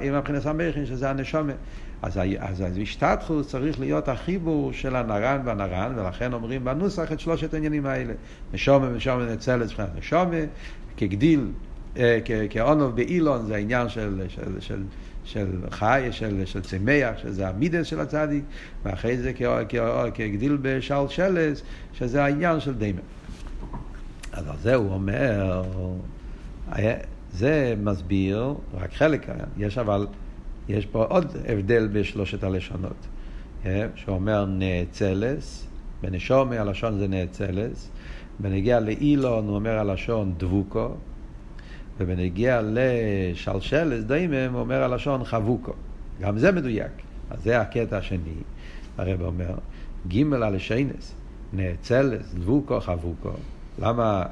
עם 0.00 0.14
הבחינת 0.14 0.46
המכין, 0.46 0.86
שזה 0.86 1.10
הנשומה. 1.10 1.52
אז, 2.02 2.20
אז, 2.38 2.62
אז 2.62 2.78
השתתחוס 2.82 3.48
צריך 3.48 3.80
להיות 3.80 4.08
החיבור 4.08 4.72
של 4.72 4.96
הנרן 4.96 5.40
והנרן, 5.44 5.92
ולכן 5.96 6.32
אומרים 6.32 6.64
בנוסח 6.64 7.12
את 7.12 7.20
שלושת 7.20 7.54
העניינים 7.54 7.86
האלה. 7.86 8.12
נשומה 8.52 8.86
ונשומה 8.86 9.24
נצלת 9.32 9.70
מבחינת 9.70 9.96
נשומה, 9.96 10.36
כגדיל, 10.96 11.46
אה, 11.96 12.18
כאונוב 12.50 12.96
באילון, 12.96 13.46
זה 13.46 13.54
העניין 13.54 13.88
של, 13.88 14.22
של, 14.28 14.60
של, 14.60 14.82
של 15.24 15.46
חי, 15.70 16.08
של, 16.10 16.42
של 16.44 16.60
צמח, 16.60 17.18
שזה 17.22 17.48
המידס 17.48 17.86
של 17.86 18.00
הצדיק, 18.00 18.44
ואחרי 18.82 19.16
זה 19.16 19.32
כגדיל 20.14 20.58
בשאול 20.62 21.08
שלס, 21.08 21.62
שזה 21.92 22.24
העניין 22.24 22.60
של 22.60 22.74
דיימר. 22.74 23.00
אז 24.32 24.48
על 24.48 24.56
זה 24.62 24.74
הוא 24.74 24.92
אומר, 24.92 25.62
זה 27.32 27.74
מסביר 27.82 28.54
רק 28.74 28.92
חלק, 28.94 29.26
יש 29.56 29.78
אבל 29.78 30.06
יש 30.72 30.86
פה 30.86 31.04
עוד 31.04 31.36
הבדל 31.48 31.88
בשלושת 31.92 32.44
הלשונות. 32.44 33.06
אה, 33.66 33.86
שאומר 33.94 34.44
נאצלס, 34.46 35.66
בנשומי 36.02 36.58
הלשון 36.58 36.98
זה 36.98 37.08
נאצלס, 37.08 37.90
בנגיע 38.40 38.80
לאילון 38.80 39.48
הוא 39.48 39.54
אומר 39.54 39.78
הלשון 39.78 40.34
דבוקו, 40.36 40.88
ובנגיע 41.98 42.60
לשלשלס 42.64 44.04
דיימם 44.04 44.52
הוא 44.52 44.60
אומר 44.60 44.82
הלשון 44.82 45.24
חבוקו. 45.24 45.72
גם 46.20 46.38
זה 46.38 46.52
מדויק. 46.52 46.92
אז 47.30 47.42
זה 47.42 47.60
הקטע 47.60 47.96
השני, 47.96 48.34
הרב 48.98 49.22
אומר, 49.22 49.54
ג' 50.08 50.32
הלשיינס, 50.32 51.14
נאצלס, 51.52 52.34
דבוקו, 52.34 52.80
חבוקו. 52.80 53.32
למה 53.78 54.24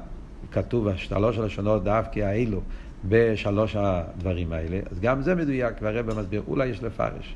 כתוב 0.51 0.87
השלוש 0.87 1.37
הלשונות 1.37 1.83
דווקא 1.83 2.19
האלו? 2.19 2.61
בשלוש 3.09 3.75
הדברים 3.75 4.53
האלה, 4.53 4.79
אז 4.91 4.99
גם 4.99 5.21
זה 5.21 5.35
מדויק, 5.35 5.73
והרבא 5.81 6.21
מסביר, 6.21 6.43
אולי 6.47 6.67
יש 6.67 6.83
לפרש. 6.83 7.35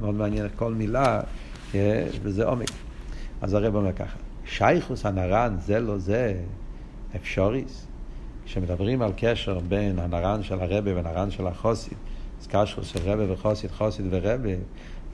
מאוד 0.00 0.14
מעניין 0.14 0.46
כל 0.56 0.72
מילה, 0.72 1.20
אה, 1.74 2.06
וזה 2.22 2.44
עומק. 2.44 2.68
אז 3.42 3.54
הרב 3.54 3.74
אומר 3.74 3.92
ככה, 3.92 4.16
שייכוס 4.44 5.06
הנרן 5.06 5.56
זה 5.58 5.80
לא 5.80 5.98
זה 5.98 6.34
אפשוריס. 7.16 7.86
כשמדברים 8.44 9.02
על 9.02 9.12
קשר 9.16 9.58
בין 9.68 9.98
הנרן 9.98 10.42
של 10.42 10.60
הרבה 10.60 10.96
והנרן 10.96 11.30
של 11.30 11.46
החוסית, 11.46 11.98
אז 12.40 12.46
קשרוס 12.46 12.86
של 12.86 12.98
רבה 13.04 13.32
וחוסית, 13.32 13.70
חוסית 13.70 14.06
ורבה, 14.10 14.54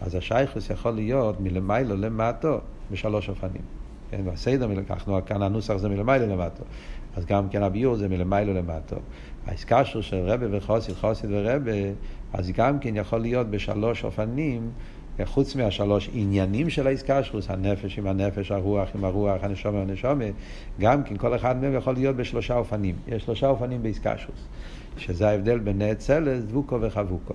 אז 0.00 0.14
השייכוס 0.14 0.70
יכול 0.70 0.92
להיות 0.92 1.40
מלמיילו 1.40 1.96
למטו 1.96 2.60
בשלוש 2.90 3.28
אופנים. 3.28 3.62
כן, 4.10 4.20
בסדר, 4.24 4.68
כאן 5.26 5.42
הנוסח 5.42 5.76
זה 5.76 5.88
מלמיילו 5.88 6.26
למטו. 6.26 6.64
אז 7.16 7.26
גם 7.26 7.48
כן 7.48 7.62
הביור 7.62 7.96
זה 7.96 8.08
מלמיילו 8.08 8.54
למטו. 8.54 8.96
האסקשור 9.46 10.02
של 10.02 10.16
רבה 10.16 10.46
וחוסית, 10.50 10.96
חוסית 10.96 11.30
ורבה, 11.32 11.72
אז 12.32 12.50
גם 12.50 12.78
כן 12.78 12.96
יכול 12.96 13.18
להיות 13.18 13.46
בשלוש 13.50 14.04
אופנים, 14.04 14.70
חוץ 15.24 15.56
מהשלוש 15.56 16.10
עניינים 16.12 16.70
של 16.70 16.86
האסקשרוס, 16.86 17.50
הנפש 17.50 17.98
עם 17.98 18.06
הנפש, 18.06 18.50
הרוח 18.50 18.88
עם 18.94 19.04
הרוח, 19.04 19.44
הנשומה 19.44 19.82
עם 19.82 19.88
הנשומה, 19.88 20.24
גם 20.80 21.02
כן 21.02 21.16
כל 21.16 21.34
אחד 21.34 21.60
מהם 21.62 21.74
יכול 21.74 21.94
להיות 21.94 22.16
בשלושה 22.16 22.56
אופנים. 22.56 22.96
יש 23.08 23.22
שלושה 23.22 23.48
אופנים 23.48 23.82
באסקשרוס, 23.82 24.46
שזה 24.96 25.28
ההבדל 25.28 25.58
בין 25.58 25.78
נאצלס, 25.78 26.44
דבוקו 26.44 26.80
וחבוקו. 26.80 27.34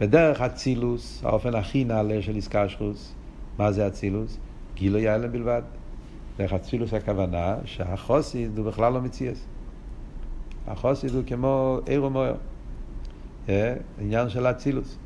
בדרך 0.00 0.40
אצילוס, 0.40 1.22
האופן 1.24 1.54
הכי 1.54 1.84
נעלה 1.84 2.22
של 2.22 2.36
איסקשרוס, 2.36 3.14
מה 3.58 3.72
זה 3.72 3.86
אצילוס? 3.86 4.38
גילוי 4.74 5.08
ההלם 5.08 5.32
בלבד. 5.32 5.62
דרך 6.38 6.52
אצילוס 6.52 6.94
הכוונה 6.94 7.56
שהחוסיד 7.64 8.58
הוא 8.58 8.66
בכלל 8.66 8.92
לא 8.92 9.00
מציאס. 9.00 9.46
החוסיד 10.66 11.10
הוא 11.10 11.22
כמו 11.26 11.78
עיר 11.86 12.04
ומויר. 12.04 12.34
אה, 13.48 13.74
עניין 14.00 14.28
של 14.28 14.46
אצילוס. 14.46 14.96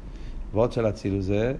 ועוד 0.52 0.72
של 0.72 0.88
אצילוס 0.88 1.24
זה 1.24 1.54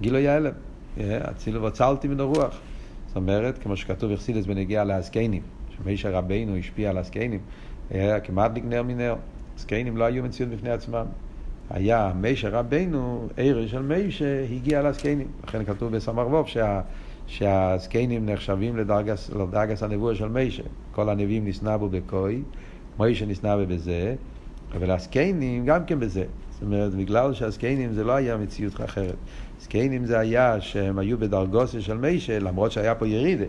גילוי 0.00 0.28
ההלם. 0.28 0.52
אה, 1.00 1.30
אצילוס 1.30 1.72
וצלתי 1.72 2.08
מן 2.08 2.20
הרוח. 2.20 2.58
זאת 3.06 3.16
אומרת, 3.16 3.58
כמו 3.58 3.76
שכתוב 3.76 4.12
אכסידס 4.12 4.46
בנגיעה 4.46 4.84
להזקנים, 4.84 5.42
שמישר 5.76 6.14
רבינו 6.14 6.56
השפיע 6.56 6.90
על 6.90 6.98
הזקנים, 6.98 7.40
היה 7.90 8.20
כמעט 8.20 8.56
לגנר 8.56 8.82
מנר. 8.82 9.14
הזקנים 9.56 9.96
לא 9.96 10.04
היו 10.04 10.24
מציאות 10.24 10.52
בפני 10.52 10.70
עצמם. 10.70 11.06
היה 11.70 12.12
מישר 12.20 12.48
רבינו, 12.48 13.28
עיר 13.36 13.66
של 13.66 13.82
מישר, 13.82 14.44
הגיע 14.52 14.82
לזקנים. 14.82 15.28
לכן 15.44 15.64
כתוב 15.64 15.96
בסמר 15.96 16.28
ווב 16.28 16.46
שה... 16.46 16.80
שהזקנים 17.26 18.26
נחשבים 18.26 18.76
לדרגס, 18.76 19.30
לדרגס 19.30 19.82
הנבואה 19.82 20.14
של 20.14 20.28
מישר. 20.28 20.62
כל 20.92 21.08
הנביאים 21.08 21.48
נסנבו 21.48 21.88
בקוי, 21.88 22.42
מוישה 23.00 23.26
נסנבא 23.26 23.64
בזה, 23.64 24.14
אבל 24.74 24.90
הזקנים 24.90 25.64
גם 25.66 25.84
כן 25.84 26.00
בזה. 26.00 26.24
זאת 26.50 26.62
אומרת, 26.62 26.94
בגלל 26.94 27.34
שהזקנים 27.34 27.92
זה 27.92 28.04
לא 28.04 28.12
היה 28.12 28.36
מציאות 28.36 28.80
אחרת. 28.80 29.14
זקנים 29.60 30.06
זה 30.06 30.18
היה 30.18 30.60
שהם 30.60 30.98
היו 30.98 31.18
בדרגוסה 31.18 31.80
של 31.80 31.96
מישה, 31.96 32.38
למרות 32.38 32.72
שהיה 32.72 32.94
פה 32.94 33.08
ירידה. 33.08 33.44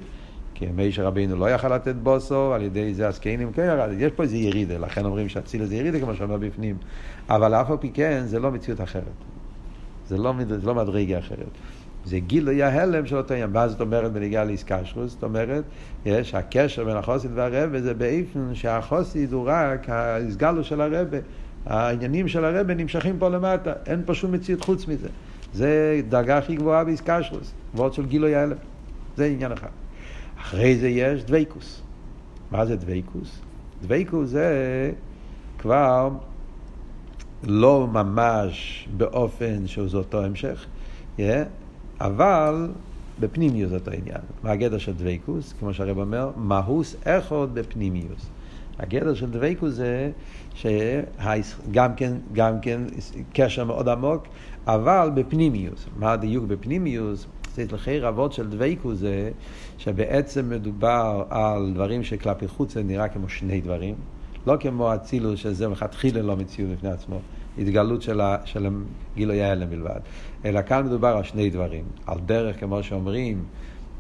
כי 0.54 0.66
מישה 0.66 1.04
רבינו 1.04 1.36
לא 1.36 1.50
יכל 1.50 1.76
לתת 1.76 1.96
בוסו, 1.96 2.54
על 2.54 2.62
ידי 2.62 2.94
זה 2.94 3.08
הזקנים 3.08 3.52
כן 3.54 3.66
ירד. 3.66 3.90
יש 3.98 4.12
פה 4.12 4.24
איזה 4.24 4.38
ירידה, 4.38 4.78
לכן 4.78 5.06
אומרים 5.06 5.30
שאציל 5.30 5.66
זה 5.66 5.76
ירידה, 5.76 6.00
כמו 6.00 6.16
שאומר 6.16 6.38
בפנים. 6.38 6.78
אבל 7.30 7.56
אף 7.56 7.72
על 7.72 7.78
פי 7.78 7.90
כן, 7.94 8.22
זה 8.26 8.40
לא 8.40 8.52
מציאות 8.52 8.82
אחרת. 8.82 9.04
זה 10.08 10.18
לא, 10.18 10.34
זה 10.48 10.68
לא 10.68 10.76
מדרגה 10.76 11.20
אחרת. 11.20 11.52
זה 12.06 12.20
גילוי 12.20 12.64
ההלם 12.64 13.06
של 13.06 13.18
אותו 13.18 13.34
עניין. 13.34 13.50
מה 13.50 13.68
זאת 13.68 13.82
אומרת 13.82 14.12
בנגיעה 14.14 14.44
לאיסקשרוס? 14.44 15.12
זאת 15.12 15.24
אומרת, 15.24 15.64
יש 16.06 16.36
הקשר 16.36 16.84
בין 16.84 16.98
החוסית 16.98 17.32
והרבה 17.34 17.82
זה 17.82 17.94
באיפן 17.94 18.56
שהחוסית 18.56 19.32
הוא 19.32 19.44
רק 19.48 19.86
הסגלו 19.90 20.64
של 20.64 20.82
הרבה. 20.82 21.18
העניינים 21.66 22.28
של 22.28 22.46
הרבה 22.46 22.74
נמשכים 22.74 23.16
פה 23.20 23.30
למטה, 23.30 23.74
אין 23.86 24.02
פה 24.06 24.14
שום 24.14 24.32
מציאות 24.32 24.62
חוץ 24.62 24.88
מזה. 24.88 25.08
זה 25.54 26.02
דרגה 26.10 26.38
הכי 26.38 26.56
גבוהה 26.56 26.84
באיסקשרוס, 26.84 27.54
ועוד 27.74 27.94
של 27.94 28.06
גילוי 28.06 28.36
ההלם. 28.36 28.56
זה 29.18 29.26
עניין 29.26 29.52
אחד. 29.52 29.70
אחרי 30.42 30.78
זה 30.78 30.88
יש 30.88 31.24
דביקות. 31.24 31.82
מה 32.52 32.66
זה 32.66 32.76
דביקות? 32.76 33.40
דביקות 33.84 34.30
זה 34.30 34.92
כבר 35.58 36.10
לא 37.44 37.88
ממש 37.92 38.88
באופן 38.98 39.68
שזה 39.68 39.98
אותו 39.98 40.24
המשך, 40.26 40.66
yeah, 41.18 41.22
אבל 42.02 42.68
בפנימיות 43.20 43.74
אותו 43.74 43.92
עניין. 43.92 44.22
מה 44.44 44.52
הגדר 44.52 44.78
של 44.78 44.94
דביקות? 44.94 45.54
כמו 45.60 45.74
שהרבי 45.74 45.98
אומר, 45.98 46.30
מהות 46.36 46.96
אחת 47.04 47.48
בפנימיות. 47.54 48.30
הגדר 48.80 49.14
של 49.14 49.32
דביקות 49.32 49.74
זה 49.74 50.12
שגם 50.56 51.96
כן, 51.96 52.14
גם 52.34 52.60
כן 52.62 52.82
קשר 53.34 53.66
מאוד 53.66 53.90
עמוק, 53.90 54.28
אבל 54.68 55.12
בפנימיוס. 55.14 55.86
מה 55.98 56.12
הדיוק 56.12 56.46
בפנימיוס? 56.46 57.28
לכי 57.72 58.00
רבות 58.00 58.34
של 58.34 58.50
דבייקוס 58.50 58.98
זה 58.98 59.32
שבעצם 59.78 60.50
מדובר 60.50 61.24
על 61.30 61.72
דברים 61.74 62.04
שכלפי 62.04 62.48
חוץ 62.48 62.74
זה 62.74 62.84
נראה 62.84 63.08
כמו 63.08 63.30
שני 63.30 63.62
דברים. 63.62 63.96
לא 64.48 64.58
כמו 64.60 64.96
אצילוס 64.96 65.40
שזה 65.40 65.68
מלכתחילה 65.68 66.22
לא 66.22 66.36
מציאות 66.36 66.72
בפני 66.72 66.90
עצמו. 66.90 67.20
התגלות 67.58 68.02
של, 68.02 68.22
ה, 68.22 68.38
של 68.46 68.68
גילוי 69.16 69.42
ההלם 69.42 69.70
בלבד. 69.70 70.00
אלא 70.46 70.62
כאן 70.62 70.86
מדובר 70.86 71.08
על 71.08 71.24
שני 71.24 71.50
דברים. 71.50 71.86
על 72.06 72.20
דרך, 72.20 72.60
כמו 72.60 72.84
שאומרים, 72.84 73.44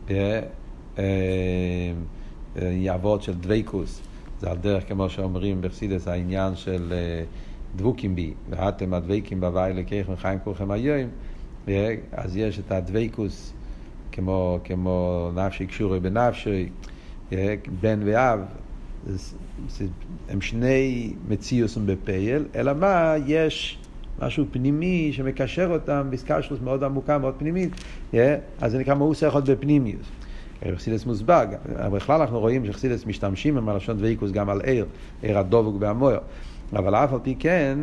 אה, 0.10 0.41
אה, 1.00 1.03
אה, 2.62 2.67
יעבוד 2.67 3.22
של 3.22 3.34
דבייקוס. 3.34 4.01
זה 4.39 4.51
על 4.51 4.58
דרך, 4.58 4.88
כמו 4.88 5.10
שאומרים 5.10 5.62
בחסידס, 5.62 6.08
העניין 6.08 6.55
של 6.55 6.93
דבוקים 7.75 8.15
בי, 8.15 8.34
ואתם 8.50 8.93
הדבקים 8.93 9.39
בהוואי 9.39 9.74
לקחם 9.74 10.15
חיים 10.15 10.39
כולכם 10.43 10.72
היום, 10.72 11.10
אז 12.12 12.38
יש 12.38 12.60
את 12.60 12.72
הדבייקוס 12.72 13.53
כמו, 14.12 14.60
כמו 14.63 15.29
נפשי 15.36 15.65
קשורי 15.65 16.00
בנפשי, 16.00 16.70
בן 17.81 18.00
ואב, 18.05 18.39
הם 20.29 20.41
שני 20.41 21.13
מציוסים 21.27 21.86
בפייל, 21.86 22.46
אלא 22.55 22.74
מה, 22.74 23.15
יש 23.25 23.77
משהו 24.20 24.46
פנימי 24.51 25.10
שמקשר 25.13 25.67
אותם 25.72 26.08
בסקשרוס 26.10 26.60
מאוד 26.63 26.84
עמוקה, 26.84 27.17
מאוד 27.17 27.34
פנימית, 27.38 27.72
yeah, 28.13 28.17
אז 28.62 28.72
זה 28.72 28.77
נקרא 28.77 28.96
מאוס 28.96 29.24
אחד 29.24 29.50
בפנימיוס. 29.50 30.08
חסידס 30.75 31.05
אבל 31.75 32.00
בכלל 32.00 32.22
אנחנו 32.22 32.39
רואים 32.39 32.65
שחסידס 32.65 33.05
משתמשים 33.05 33.58
עם 33.58 33.70
הלשון 33.70 33.98
דביקוס 33.98 34.31
גם 34.31 34.50
על 34.50 34.62
עיר, 34.62 34.86
עיר 35.22 35.38
הדבוק 35.38 35.75
והמויר. 35.79 36.20
אבל 36.74 36.96
אף 36.96 37.13
על 37.13 37.20
פי 37.24 37.36
כן, 37.39 37.79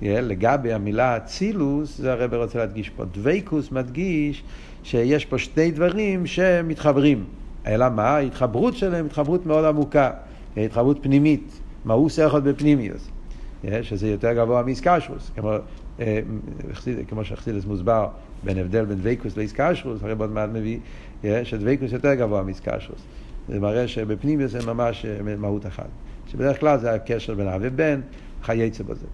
yeah, 0.00 0.04
לגבי 0.04 0.72
המילה 0.72 1.16
אצילוס, 1.16 1.98
זה 1.98 2.12
הרב 2.12 2.34
רוצה 2.34 2.58
להדגיש 2.58 2.90
פה. 2.90 3.04
דביקוס 3.04 3.72
מדגיש 3.72 4.42
שיש 4.84 5.24
פה 5.24 5.38
שני 5.38 5.70
דברים 5.70 6.26
שמתחברים. 6.26 7.24
אלא 7.66 7.88
מה? 7.88 8.08
ההתחברות 8.08 8.76
שלהם 8.76 9.06
התחברות 9.06 9.46
מאוד 9.46 9.64
עמוקה. 9.64 10.10
התחברות 10.56 10.98
פנימית, 11.02 11.60
מאוס 11.84 12.18
אחד 12.18 12.44
בפנימיוס, 12.44 13.08
שזה 13.82 14.08
יותר 14.08 14.32
גבוה 14.32 14.62
מאיסקשוס, 14.62 15.30
כמו 15.34 15.52
אה, 16.00 16.20
כמו 17.08 17.24
שחסידס 17.24 17.64
מוסבר, 17.64 18.08
בין 18.44 18.58
הבדל 18.58 18.84
בין 18.84 18.98
דבקוס 18.98 19.36
לאיסקשרוס, 19.36 20.02
הרי 20.02 20.14
עוד 20.18 20.30
מעט 20.30 20.50
מביא 20.52 20.78
שדבקוס 21.44 21.92
יותר 21.92 22.14
גבוה 22.14 22.42
מאיסקשרוס. 22.42 23.00
זה 23.48 23.60
מראה 23.60 23.88
שבפנים 23.88 24.46
זה 24.46 24.66
ממש 24.66 25.06
מהות 25.38 25.66
אחת. 25.66 25.88
שבדרך 26.26 26.60
כלל 26.60 26.78
זה 26.78 26.94
הקשר 26.94 27.34
בין 27.34 27.48
אב 27.48 27.60
ובן, 27.64 28.00
חייצא 28.42 28.84
בזה. 28.84 29.06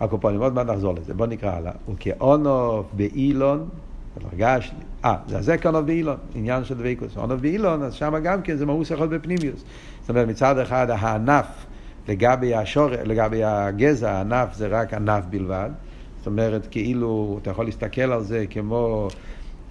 הקופונים, 0.00 0.42
עוד 0.42 0.54
מעט 0.54 0.66
נחזור 0.66 0.94
לזה. 0.94 1.14
בואו 1.14 1.28
נקרא 1.28 1.50
הלאה. 1.50 1.72
וכאונוף 1.88 2.86
באילון, 2.92 3.68
הדרגה. 4.16 4.58
אה, 5.04 5.16
זה 5.28 5.38
הזקר 5.38 5.68
אונוף 5.68 5.84
באילון, 5.84 6.16
עניין 6.34 6.64
של 6.64 6.74
דבקוס. 6.74 7.16
אונוף 7.16 7.40
באילון, 7.40 7.82
אז 7.82 7.94
שם 7.94 8.14
גם 8.24 8.42
כן 8.42 8.56
זה 8.56 8.66
מאוס 8.66 8.90
יכול 8.90 9.06
בפנימיוס. 9.06 9.64
זאת 10.02 10.10
אומרת, 10.10 10.28
מצד 10.28 10.58
אחד 10.58 10.90
הענף 10.90 11.66
לגבי 12.08 12.54
השור, 12.54 12.88
לגבי 13.04 13.44
הגזע, 13.44 14.10
הענף 14.10 14.54
זה 14.54 14.66
רק 14.66 14.94
ענף 14.94 15.24
בלבד. 15.30 15.70
זאת 16.18 16.26
אומרת, 16.26 16.66
כאילו, 16.70 17.38
אתה 17.42 17.50
יכול 17.50 17.64
להסתכל 17.64 18.12
על 18.12 18.22
זה 18.22 18.44
כמו, 18.50 19.08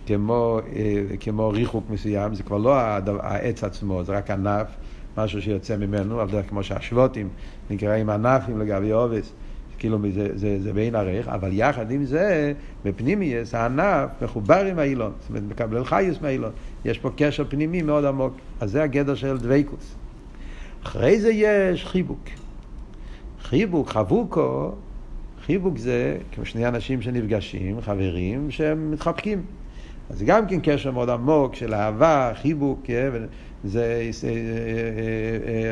כמו, 0.05 0.59
אה, 0.75 1.17
כמו 1.19 1.49
ריחוק 1.49 1.89
מסוים, 1.89 2.35
זה 2.35 2.43
כבר 2.43 2.57
לא 2.57 2.75
העץ 3.21 3.63
עצמו, 3.63 4.03
זה 4.03 4.17
רק 4.17 4.31
ענף, 4.31 4.67
משהו 5.17 5.41
שיוצא 5.41 5.77
ממנו, 5.77 6.21
על 6.21 6.27
דרך 6.29 6.49
כמו 6.49 6.63
שהשבוטים 6.63 7.29
נקראים 7.69 8.09
ענפים 8.09 8.59
לגבי 8.59 8.91
עובס. 8.91 9.33
כאילו 9.79 9.97
זה, 10.13 10.27
זה, 10.33 10.59
זה 10.61 10.73
בין 10.73 10.95
ערך, 10.95 11.27
אבל 11.27 11.49
יחד 11.53 11.91
עם 11.91 12.05
זה, 12.05 12.53
בפנימיוס, 12.85 13.55
הענף 13.55 14.09
מחובר 14.21 14.65
עם 14.65 14.79
האילון, 14.79 15.11
זאת 15.19 15.29
אומרת, 15.29 15.43
מקבל 15.43 15.85
חיוס 15.85 16.21
מהאילון. 16.21 16.51
יש 16.85 16.99
פה 16.99 17.09
קשר 17.15 17.43
פנימי 17.49 17.81
מאוד 17.81 18.05
עמוק. 18.05 18.33
אז 18.59 18.71
זה 18.71 18.83
הגדר 18.83 19.15
של 19.15 19.37
דבייקוס. 19.37 19.95
אחרי 20.83 21.19
זה 21.19 21.31
יש 21.33 21.85
חיבוק. 21.85 22.23
חיבוק, 23.41 23.89
חבוקו, 23.89 24.71
חיבוק 25.45 25.77
זה 25.77 26.17
כמו 26.31 26.45
שני 26.45 26.67
אנשים 26.67 27.01
שנפגשים, 27.01 27.81
חברים, 27.81 28.51
שהם 28.51 28.91
מתחבקים. 28.91 29.43
אז 30.09 30.19
זה 30.19 30.25
גם 30.25 30.47
כן 30.47 30.59
קשר 30.63 30.91
מאוד 30.91 31.09
עמוק 31.09 31.55
של 31.55 31.73
אהבה, 31.73 32.31
חיבוק, 32.41 32.79
כן? 32.83 33.09
זה, 33.63 34.09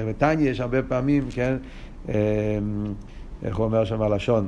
בטניה 0.10 0.50
יש 0.50 0.60
הרבה 0.60 0.84
פעמים, 0.84 1.28
כן, 1.32 1.58
איך 3.44 3.58
הוא 3.58 3.66
אומר 3.66 3.86
שם 3.86 4.01
הלשון? 4.01 4.48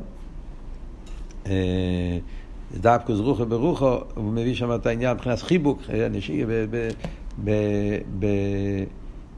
דאפקוס 2.81 3.19
רוחו 3.19 3.45
ברוחו, 3.45 3.97
הוא 4.15 4.31
מביא 4.33 4.55
שם 4.55 4.75
את 4.75 4.85
העניין 4.85 5.13
מבחינת 5.13 5.41
חיבוק, 5.41 5.81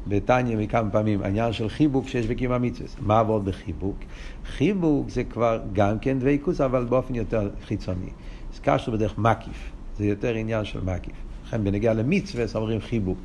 בתניא 0.08 0.58
מכמה 0.58 0.90
פעמים, 0.90 1.24
העניין 1.24 1.54
של 1.54 1.70
חיבוק 1.70 2.08
שיש 2.08 2.28
בקיום 2.28 2.54
המצווה. 2.54 2.90
מה 3.00 3.20
עבוד 3.20 3.46
בחיבוק? 3.46 3.98
חיבוק 4.46 5.10
זה 5.10 5.24
כבר 5.24 5.60
גם 5.74 6.00
כן 6.00 6.20
דבקוס, 6.20 6.62
אבל 6.62 6.86
באופן 6.86 7.16
יותר 7.16 7.50
חיצוני. 7.66 8.10
הזכרנו 8.54 8.94
בדרך 8.94 9.18
מקיף, 9.18 9.72
זה 9.98 10.06
יותר 10.06 10.34
עניין 10.34 10.66
של 10.66 10.80
מקיף. 10.84 11.14
לכן 11.48 11.64
בנגיע 11.64 11.94
למצווה 11.94 12.46
אומרים 12.56 12.82
חיבוק. 12.82 13.20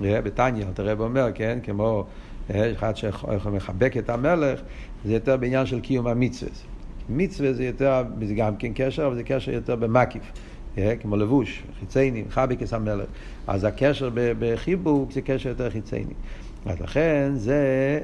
בתניא, 0.00 0.64
רב 0.78 1.00
אומר, 1.00 1.26
כן, 1.34 1.58
כמו 1.62 2.06
אחד 2.50 2.96
שיכול 2.96 3.34
לחבק 3.56 3.96
את 3.96 4.10
המלך, 4.10 4.60
זה 5.04 5.14
יותר 5.14 5.36
בעניין 5.36 5.66
של 5.66 5.80
קיום 5.80 6.06
המצווה. 6.06 6.52
מצווה 7.08 7.52
זה 7.52 7.64
יותר, 7.64 8.02
זה 8.22 8.34
גם 8.34 8.56
כן 8.56 8.72
קשר, 8.74 9.06
אבל 9.06 9.14
זה 9.14 9.22
קשר 9.22 9.52
יותר 9.52 9.76
במקיף. 9.76 10.22
כמו 11.00 11.16
לבוש, 11.16 11.62
חיצייני, 11.80 12.24
חביקס 12.30 12.72
המלך. 12.72 13.04
אז 13.46 13.64
הקשר 13.64 14.10
בחיבוק 14.14 15.12
זה 15.12 15.20
קשר 15.20 15.48
יותר 15.48 15.70
חיצייני. 15.70 16.14
אז 16.66 16.80
לכן 16.80 17.32
זה 17.34 18.00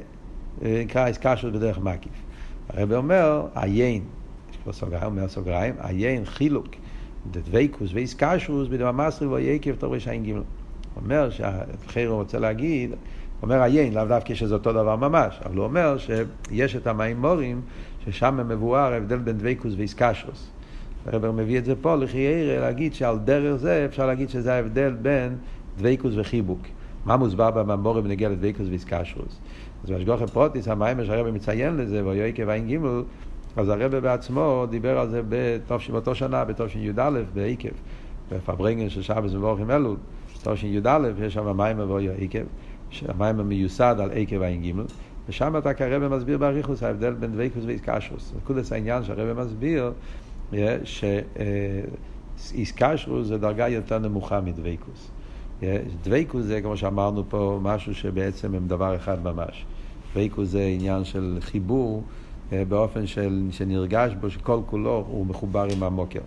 אה, 0.64 0.82
נקרא 0.84 1.06
איסקשוס 1.06 1.50
בדרך 1.52 1.78
מקיף. 1.78 2.12
הרב 2.68 2.92
אומר, 2.92 3.46
עיין, 3.54 4.02
יש 4.50 4.56
פה 4.64 4.72
סוגריים, 4.72 5.04
אומר 5.04 5.28
סוגריים, 5.28 5.74
עיין 5.78 6.24
חילוק, 6.24 6.68
דדוויקוס 7.30 7.90
ואיסקשוס 7.94 8.68
בדמאסרי 8.68 9.28
ויקב 9.28 9.74
תורש 9.74 10.08
עין 10.08 10.22
גימל. 10.22 10.42
אומר 10.96 11.30
שהחיר 11.30 12.10
רוצה 12.10 12.38
להגיד, 12.38 12.90
אומר 13.42 13.62
עיין, 13.62 13.94
לאו 13.94 14.04
דווקא 14.04 14.34
שזה 14.34 14.54
אותו 14.54 14.72
דבר 14.72 14.96
ממש, 14.96 15.40
אבל 15.44 15.56
הוא 15.56 15.64
אומר 15.64 15.96
שיש 15.98 16.76
את 16.76 16.86
המימורים 16.86 17.60
ששם 18.04 18.48
מבואר 18.48 18.92
ההבדל 18.92 19.18
בין 19.18 19.38
דוויקוס 19.38 19.72
ואיסקשוס. 19.76 20.50
הרבר 21.06 21.32
מביא 21.32 21.58
את 21.58 21.64
זה 21.64 21.74
פה, 21.76 21.94
לחיירה, 21.94 22.60
להגיד 22.60 22.94
שעל 22.94 23.18
דרך 23.18 23.56
זה 23.56 23.84
אפשר 23.84 24.06
להגיד 24.06 24.28
שזה 24.28 24.54
ההבדל 24.54 24.96
בין 25.02 25.36
דביקות 25.78 26.14
וחיבוק. 26.16 26.60
מה 27.06 27.16
מוסבר 27.16 27.50
במאמרים 27.50 28.04
בנוגע 28.04 28.28
לדביקות 28.28 28.66
והתקשרות? 28.68 29.40
אז 29.84 29.90
בהשגחה 29.90 30.26
פרטית, 30.26 30.68
המאמר 30.68 31.04
שהרבי 31.04 31.30
מציין 31.30 31.76
לזה, 31.76 32.06
והיה 32.06 32.32
עקב 32.34 32.50
עין 32.50 32.66
גימל, 32.66 33.02
אז 33.56 33.68
הרבי 33.68 34.00
בעצמו 34.00 34.66
דיבר 34.70 34.98
על 34.98 35.10
זה 35.10 35.22
באותו 35.90 36.14
שנה, 36.14 36.44
בתשי"א, 36.44 37.10
בעקב, 37.34 37.68
בפברנגן 38.32 38.88
של 38.88 39.02
שבת 39.02 39.34
מברכים 39.34 39.70
אלול, 39.70 39.96
תשי"א, 40.44 40.98
יש 41.22 41.34
שם 41.34 41.56
מאמר 41.56 41.90
והיה 41.90 42.24
עקב, 42.24 42.44
שהמאמר 42.90 43.42
מיוסד 43.42 43.96
על 43.98 44.10
עקב 44.14 44.42
עין 44.42 44.60
גימל, 44.60 44.84
ושם 45.28 45.56
אכן 45.56 45.74
הרבי 45.74 46.08
מסביר 46.08 46.38
באריכות 46.38 46.82
ההבדל 46.82 47.12
בין 47.12 47.32
דביקות 47.32 47.64
והתקשרות. 47.66 48.32
נקודת 48.36 48.72
העניין 48.72 49.04
שהרבי 49.04 49.42
מסביר, 49.42 49.92
שאיסקשרוס 52.36 53.26
זה 53.26 53.38
דרגה 53.38 53.68
יותר 53.68 53.98
נמוכה 53.98 54.40
מדוויקוס. 54.40 55.10
דוויקוס 56.02 56.44
זה, 56.44 56.60
כמו 56.62 56.76
שאמרנו 56.76 57.24
פה, 57.28 57.58
משהו 57.62 57.94
שבעצם 57.94 58.54
הם 58.54 58.68
דבר 58.68 58.96
אחד 58.96 59.24
ממש. 59.24 59.64
דוויקוס 60.12 60.48
זה 60.48 60.62
עניין 60.62 61.04
של 61.04 61.38
חיבור 61.40 62.02
באופן 62.50 63.06
של, 63.06 63.42
שנרגש 63.50 64.12
בו 64.20 64.30
שכל 64.30 64.60
כולו 64.66 65.04
הוא 65.08 65.26
מחובר 65.26 65.66
עם 65.76 65.82
המוקר. 65.82 66.20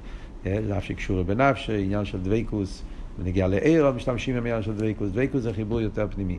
זה 0.44 0.78
אף 0.78 0.84
שקשור 0.84 1.24
בנפש, 1.24 1.70
עניין 1.70 2.06
של 2.06 2.18
דוויקוס, 2.20 2.84
ונגיע 3.20 3.48
לעיר, 3.48 3.92
משתמשים 3.92 4.36
בעניין 4.36 4.62
של 4.62 4.74
דוויקוס. 4.74 5.10
דוויקוס 5.10 5.42
זה 5.42 5.54
חיבור 5.54 5.82
יותר 5.82 6.08
פנימי. 6.10 6.38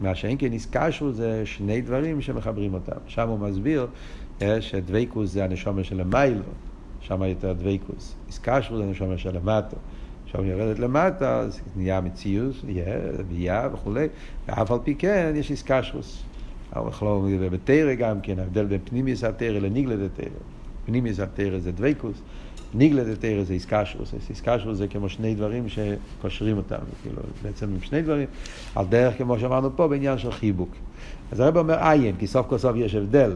מה 0.00 0.14
שאין 0.14 0.36
כן 0.38 0.52
איסקשרו 0.52 1.12
זה 1.12 1.42
שני 1.46 1.80
דברים 1.80 2.20
שמחברים 2.20 2.74
אותם. 2.74 2.96
שם 3.06 3.28
הוא 3.28 3.38
מסביר 3.38 3.86
שדוויקוס 4.60 5.30
זה 5.30 5.44
הנשומה 5.44 5.84
של 5.84 6.00
המיילו. 6.00 6.42
שם 7.06 7.22
יותר 7.22 7.52
דבקוס. 7.52 8.14
איסקשרו 8.28 8.76
זה 8.76 8.84
נשומר 8.84 9.16
של 9.16 9.36
למטה. 9.36 9.76
עכשיו 10.24 10.44
יורדת 10.44 10.78
למטה, 10.78 11.38
אז 11.38 11.60
נהיה 11.76 12.00
מציאות, 12.00 12.54
ביה 13.28 13.68
וכולי, 13.72 14.06
ואף 14.48 14.70
על 14.70 14.78
פי 14.84 14.94
כן 14.94 15.32
יש 15.36 15.50
איסקשרוס. 15.50 16.22
בתרא 17.52 17.94
גם 17.94 18.20
כן, 18.20 18.38
ההבדל 18.38 18.64
בין 18.64 18.80
פנימיוס 18.84 19.24
התרא 19.24 19.58
לניגלד 19.58 20.00
התרא. 20.00 20.38
פנימיוס 20.86 21.20
התרא 21.20 21.58
זה 21.58 21.72
דבקוס, 21.72 22.22
ניגלד 22.74 23.08
התרא 23.08 23.44
זה 23.44 23.52
איסקשרוס. 23.52 24.14
איסקשרוס 24.30 24.78
זה 24.78 24.88
כמו 24.88 25.08
שני 25.08 25.34
דברים 25.34 25.66
שקושרים 25.68 26.56
אותם, 26.56 26.76
כאילו, 27.02 27.22
בעצם 27.42 27.66
שני 27.82 28.02
דברים, 28.02 28.28
על 28.74 28.86
דרך 28.86 29.18
כמו 29.18 29.38
שאמרנו 29.38 29.76
פה, 29.76 29.88
בעניין 29.88 30.18
של 30.18 30.32
חיבוק. 30.32 30.76
אז 31.32 31.40
הרב 31.40 31.56
אומר 31.56 31.78
עיין, 31.78 32.16
כי 32.18 32.26
סוף 32.26 32.46
כל 32.46 32.58
סוף 32.58 32.76
יש 32.76 32.94
הבדל. 32.94 33.32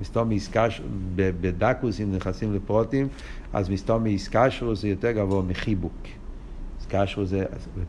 מסתום 0.00 0.28
מעסקש, 0.28 0.80
בדקוס, 1.16 2.00
אם 2.00 2.12
נכנסים 2.12 2.54
לפרוטים, 2.54 3.08
אז 3.52 3.68
מסתום 3.68 4.04
מעסקשרוס 4.04 4.80
זה 4.80 4.88
יותר 4.88 5.10
גבוה 5.10 5.42
מחיבוק. 5.42 5.92
קשרו 6.90 7.24
זה, 7.24 7.44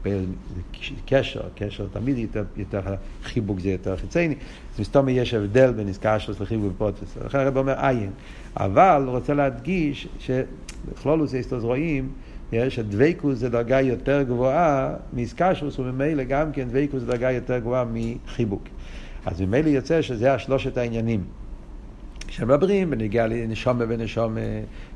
זה 0.06 0.62
קשר, 1.06 1.42
קשר 1.56 1.88
תמיד 1.94 2.18
יותר, 2.18 2.44
יותר 2.58 2.82
חיבוק 3.24 3.60
זה 3.60 3.70
יותר 3.70 3.98
חיצייני, 3.98 4.36
אז 4.74 4.80
מסתום 4.80 5.10
יש 5.10 5.34
הבדל 5.34 5.72
בין 5.72 5.88
איסקשרוס 5.88 6.40
לחיבוק 6.40 6.72
ופרוטס, 6.76 7.18
לכן 7.26 7.40
הרב 7.40 7.58
אומר 7.58 7.80
עיין, 7.80 8.12
אבל 8.58 9.04
הוא 9.06 9.16
רוצה 9.16 9.34
להדגיש 9.34 10.08
שבכלולוס 10.20 11.34
איסטוס 11.34 11.64
רואים 11.64 12.10
שדוויקוס 12.70 13.38
זה 13.38 13.50
דרגה 13.50 13.82
יותר 13.82 14.22
גבוהה 14.22 14.94
מאיסקשרוס 15.14 15.80
וממילא 15.80 16.24
גם 16.24 16.52
כן 16.52 16.68
דוויקוס 16.68 17.02
זה 17.02 17.08
דרגה 17.08 17.32
יותר 17.32 17.60
גבוהה 17.60 17.86
מחיבוק. 17.94 18.64
אז 19.26 19.42
ממילא 19.42 19.70
יוצא 19.70 20.02
שזה 20.02 20.34
השלושת 20.34 20.78
העניינים. 20.78 21.24
כשמדברים 22.28 22.90
בנגיעה 22.90 23.28
לנשומה 23.28 23.86
ונשומה, 23.88 24.40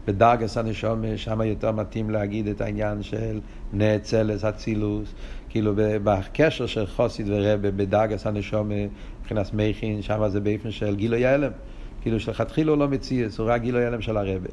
בדרגס 0.08 0.58
הנשומה, 0.58 1.08
שם 1.18 1.41
יותר 1.41 1.72
מתאים 1.72 2.10
להגיד 2.10 2.48
את 2.48 2.62
העניין 2.62 3.04
של 3.04 3.39
נאצלס, 3.74 4.46
אצילוס, 4.46 5.13
כאילו 5.50 5.74
בקשר 5.76 6.65
של 6.65 6.86
חוסיד 6.86 7.28
ורבה 7.30 7.72
בדרגס 7.72 8.28
הנשומה, 8.28 8.76
מבחינת 9.22 9.54
מכין, 9.54 10.02
שם 10.02 10.30
זה 10.30 10.39
באופן 10.39 10.72
של 10.72 10.96
גילוי 10.96 11.26
ההלם. 11.26 11.52
כאילו 12.06 12.20
שלכתחילה 12.20 12.72
הוא 12.72 12.80
לא 12.80 12.88
מציאס, 12.88 13.39
הוא 13.39 13.48
רק 13.50 13.62
גילוי 13.62 13.86
הלם 13.86 14.02
של 14.02 14.18
הרבה. 14.18 14.50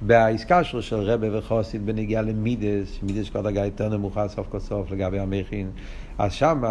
בעסקה 0.00 0.64
שלו 0.64 0.82
של 0.82 0.96
רבה 0.96 1.38
וחוסיד 1.38 1.86
בנגיעה 1.86 2.22
למידס, 2.22 2.98
מידס 3.02 3.28
כבר 3.28 3.40
דרגה 3.40 3.64
יותר 3.64 3.88
נמוכה 3.88 4.28
סוף 4.28 4.46
כל 4.50 4.58
סוף 4.58 4.90
לגבי 4.90 5.18
המכין, 5.18 5.70
אז 6.18 6.32
שם, 6.32 6.62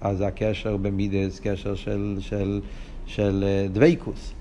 אז 0.00 0.20
הקשר 0.20 0.76
במידס, 0.76 1.40
קשר 1.40 1.74
של, 1.74 2.16
של, 2.20 2.60
של 3.06 3.44
אה, 3.46 3.66
דבייקוס. 3.72 4.32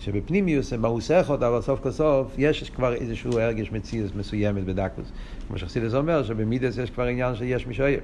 שבפנימיוס 0.00 0.72
הם 0.72 0.82
מאוסכות, 0.82 1.42
אבל 1.42 1.60
סוף 1.60 1.80
כל 1.80 1.90
סוף 1.90 2.34
יש 2.38 2.70
כבר 2.70 2.94
איזשהו 2.94 3.38
הרגש 3.38 3.72
מציאות 3.72 4.16
מסוימת 4.16 4.64
בדקוס. 4.64 5.12
כמו 5.48 5.58
שחסידס 5.58 5.94
אומר, 5.94 6.22
שבמידס 6.22 6.78
יש 6.78 6.90
כבר 6.90 7.04
עניין 7.04 7.34
שיש 7.34 7.66
משויב. 7.66 8.00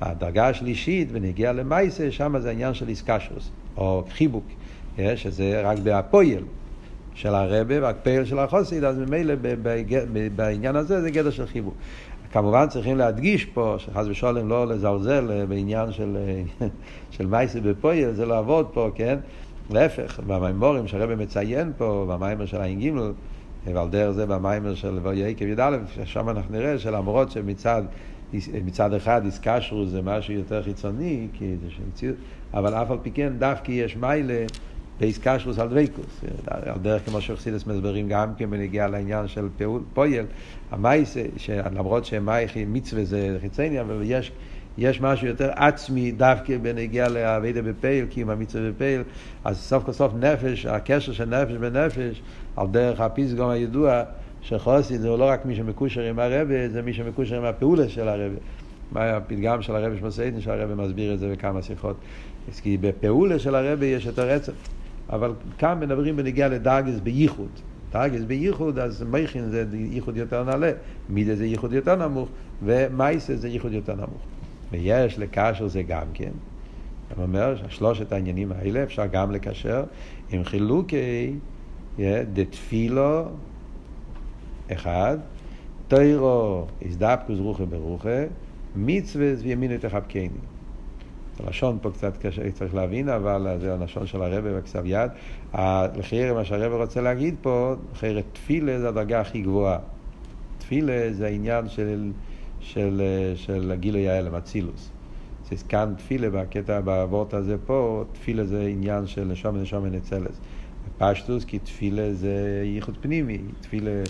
הדרגה 0.00 0.48
השלישית, 0.48 1.08
ונגיע 1.12 1.52
למייסה, 1.52 2.10
שם 2.10 2.38
זה 2.38 2.48
העניין 2.48 2.74
של 2.74 2.88
איסקשוס, 2.88 3.50
או 3.76 4.04
חיבוק. 4.10 4.44
שזה 4.98 5.60
רק 5.64 5.78
בהפויל. 5.78 6.44
של 7.14 7.34
הרבה 7.34 7.82
והפייל 7.82 8.24
של 8.24 8.38
החוסיד, 8.38 8.84
אז 8.84 8.98
ממילא 8.98 9.34
בעניין 10.36 10.76
הזה 10.76 11.00
זה 11.00 11.10
גדר 11.10 11.30
של 11.30 11.46
חיבור. 11.46 11.74
כמובן 12.32 12.68
צריכים 12.68 12.96
להדגיש 12.96 13.44
פה, 13.44 13.74
שחס 13.78 14.06
ושלום 14.08 14.48
לא 14.48 14.66
לזלזל 14.66 15.44
בעניין 15.48 15.92
של, 15.92 16.16
של 17.10 17.26
מעשה 17.26 17.60
בפועל, 17.60 18.12
זה 18.12 18.26
לעבוד 18.26 18.66
פה, 18.72 18.90
כן? 18.94 19.18
להפך, 19.70 20.20
במאמרים 20.26 20.86
שהרבי 20.86 21.14
מציין 21.14 21.72
פה, 21.78 22.06
במאמר 22.08 22.46
של 22.46 22.74
גימל, 22.74 23.12
ועל 23.64 23.88
דרך 23.88 24.10
זה 24.10 24.26
במאמר 24.26 24.74
של 24.74 24.98
והיה 25.02 25.34
י"א, 25.40 25.78
שם 26.04 26.28
אנחנו 26.28 26.56
נראה 26.56 26.78
שלמרות 26.78 27.30
שמצד 27.30 27.82
מצד 28.64 28.94
אחד 28.94 29.24
איסקשרו 29.24 29.86
זה 29.86 30.02
משהו 30.02 30.34
יותר 30.34 30.62
חיצוני, 30.62 31.28
כי 31.32 31.54
זה 32.00 32.12
אבל 32.54 32.74
אף 32.74 32.90
על 32.90 32.98
פי 33.02 33.10
כן 33.10 33.32
דווקא 33.38 33.72
יש 33.72 33.96
מעלה 33.96 34.44
בהתקשרות 35.00 35.58
על 35.58 35.68
דביקות. 35.68 36.24
על 36.46 36.78
דרך 36.82 37.04
כמו 37.04 37.20
שחסידות 37.20 37.66
מסבירה 37.66 38.08
גם 38.08 38.34
כן 38.34 38.50
בנוגע 38.50 38.88
לעניין 38.88 39.28
של 39.28 39.48
פעול, 39.56 39.82
פועל, 39.94 40.24
המייס, 40.70 41.16
למרות 41.72 42.04
שמייכי 42.04 42.64
מצווה 42.64 43.04
זה 43.04 43.36
חיצוני, 43.40 43.80
אבל 43.80 44.00
יש... 44.04 44.32
יש 44.78 45.00
משהו 45.00 45.26
יותר 45.26 45.50
עצמי 45.56 46.12
דווקא 46.12 46.58
בנגיע 46.58 47.08
לאבידה 47.08 47.62
בפייל, 47.62 48.06
קיום 48.06 48.30
המצווה 48.30 48.70
בפייל, 48.70 49.02
אז 49.44 49.58
סוף 49.58 49.84
כל 49.84 49.92
סוף 49.92 50.12
נפש, 50.14 50.66
הקשר 50.66 51.12
של 51.12 51.24
נפש 51.24 51.52
בנפש, 51.52 52.22
על 52.56 52.66
דרך 52.66 53.00
הפסגום 53.00 53.50
הידוע, 53.50 54.02
שחוסי 54.40 54.98
זה 54.98 55.08
לא 55.08 55.24
רק 55.24 55.46
מי 55.46 55.56
שמקושר 55.56 56.00
עם 56.00 56.18
הרבה, 56.18 56.68
זה 56.68 56.82
מי 56.82 56.92
שמקושר 56.92 57.36
עם 57.36 57.44
הפעולה 57.44 57.88
של 57.88 58.08
הרבה. 58.08 58.38
מה 58.92 59.10
הפתגם 59.10 59.62
של 59.62 59.76
הרבה 59.76 59.96
שמסעידן, 59.98 60.40
שהרבה 60.40 60.74
מסביר 60.74 61.14
את 61.14 61.18
זה 61.18 61.32
בכמה 61.32 61.62
שיחות. 61.62 61.96
כי 62.62 62.76
בפעולה 62.76 63.38
של 63.38 63.54
הרבה 63.54 63.86
יש 63.86 64.06
יותר 64.06 64.28
רצף. 64.28 64.52
אבל 65.10 65.32
כאן 65.58 65.80
מדברים 65.80 66.16
בנגיע 66.16 66.48
לדאגס 66.48 67.00
בייחוד. 67.02 67.50
דאגס 67.92 68.22
בייחוד, 68.22 68.78
אז 68.78 69.02
מייכין 69.02 69.50
זה 69.50 69.64
ייחוד 69.72 70.16
יותר 70.16 70.44
נעלה, 70.44 70.72
מידה 71.08 71.36
זה 71.36 71.46
ייחוד 71.46 71.72
יותר 71.72 72.08
נמוך, 72.08 72.28
ומייסה 72.62 73.36
זה 73.36 73.48
ייחוד 73.48 73.72
יותר 73.72 73.94
נמוך. 73.94 74.22
ויש 74.70 75.18
לקשר 75.18 75.68
זה 75.68 75.82
גם 75.82 76.06
כן. 76.14 76.30
אני 77.16 77.22
אומר 77.22 77.56
ששלושת 77.56 78.12
העניינים 78.12 78.52
האלה 78.52 78.82
אפשר 78.82 79.06
גם 79.06 79.30
לקשר 79.30 79.84
עם 80.30 80.44
חילוקי 80.44 81.34
דתפילו 82.32 83.24
אחד, 84.72 85.18
תוירו 85.88 86.66
איזדפקוס 86.82 87.38
רוחה 87.38 87.64
ברוחה, 87.64 88.24
מצווה 88.76 89.32
וימינו 89.42 89.74
תחבקני. 89.80 90.28
הלשון 91.40 91.78
פה 91.82 91.90
קצת 91.90 92.16
קשה, 92.16 92.50
צריך 92.50 92.74
להבין, 92.74 93.08
אבל 93.08 93.56
זה 93.60 93.74
הלשון 93.74 94.06
של 94.06 94.22
הרבה 94.22 94.58
בכסף 94.58 94.82
יד. 94.84 95.10
לחייר 95.96 96.34
מה 96.34 96.44
שהרבה 96.44 96.76
רוצה 96.76 97.00
להגיד 97.00 97.34
פה, 97.42 97.74
לחייר 97.92 98.22
תפילה 98.32 98.80
זה 98.80 98.88
הדרגה 98.88 99.20
הכי 99.20 99.42
גבוהה. 99.42 99.78
תפילה 100.58 101.12
זה 101.12 101.26
העניין 101.26 101.68
של, 101.68 102.12
של, 102.60 103.02
של 103.34 103.70
הגילוי 103.72 104.08
ההלם, 104.08 104.34
אצילוס. 104.34 104.90
זה 105.50 105.56
כאן 105.68 105.94
תפילה, 105.98 106.30
בקטע, 106.30 106.80
באבות 106.80 107.34
הזה 107.34 107.56
פה, 107.66 108.04
תפילה 108.12 108.44
זה 108.44 108.66
עניין 108.66 109.06
של 109.06 109.24
נשום 109.24 109.56
ונשום 109.56 109.84
ונצלס. 109.84 110.40
פשטוס, 110.98 111.44
כי 111.44 111.58
תפילה 111.58 112.14
זה 112.14 112.62
ייחוד 112.64 112.96
פנימי, 113.00 113.38
תפילה... 113.60 114.02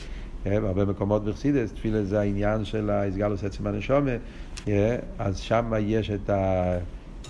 בהרבה 0.45 0.85
מקומות 0.85 1.25
בחסידס, 1.25 1.73
תפילה 1.73 2.05
זה 2.05 2.21
העניין 2.21 2.65
של 2.65 2.91
האסגלוס 2.91 3.45
עצם 3.45 3.67
הנשומה, 3.67 4.11
אז 5.19 5.39
שם 5.39 5.73
יש 5.81 6.11
את 6.11 6.31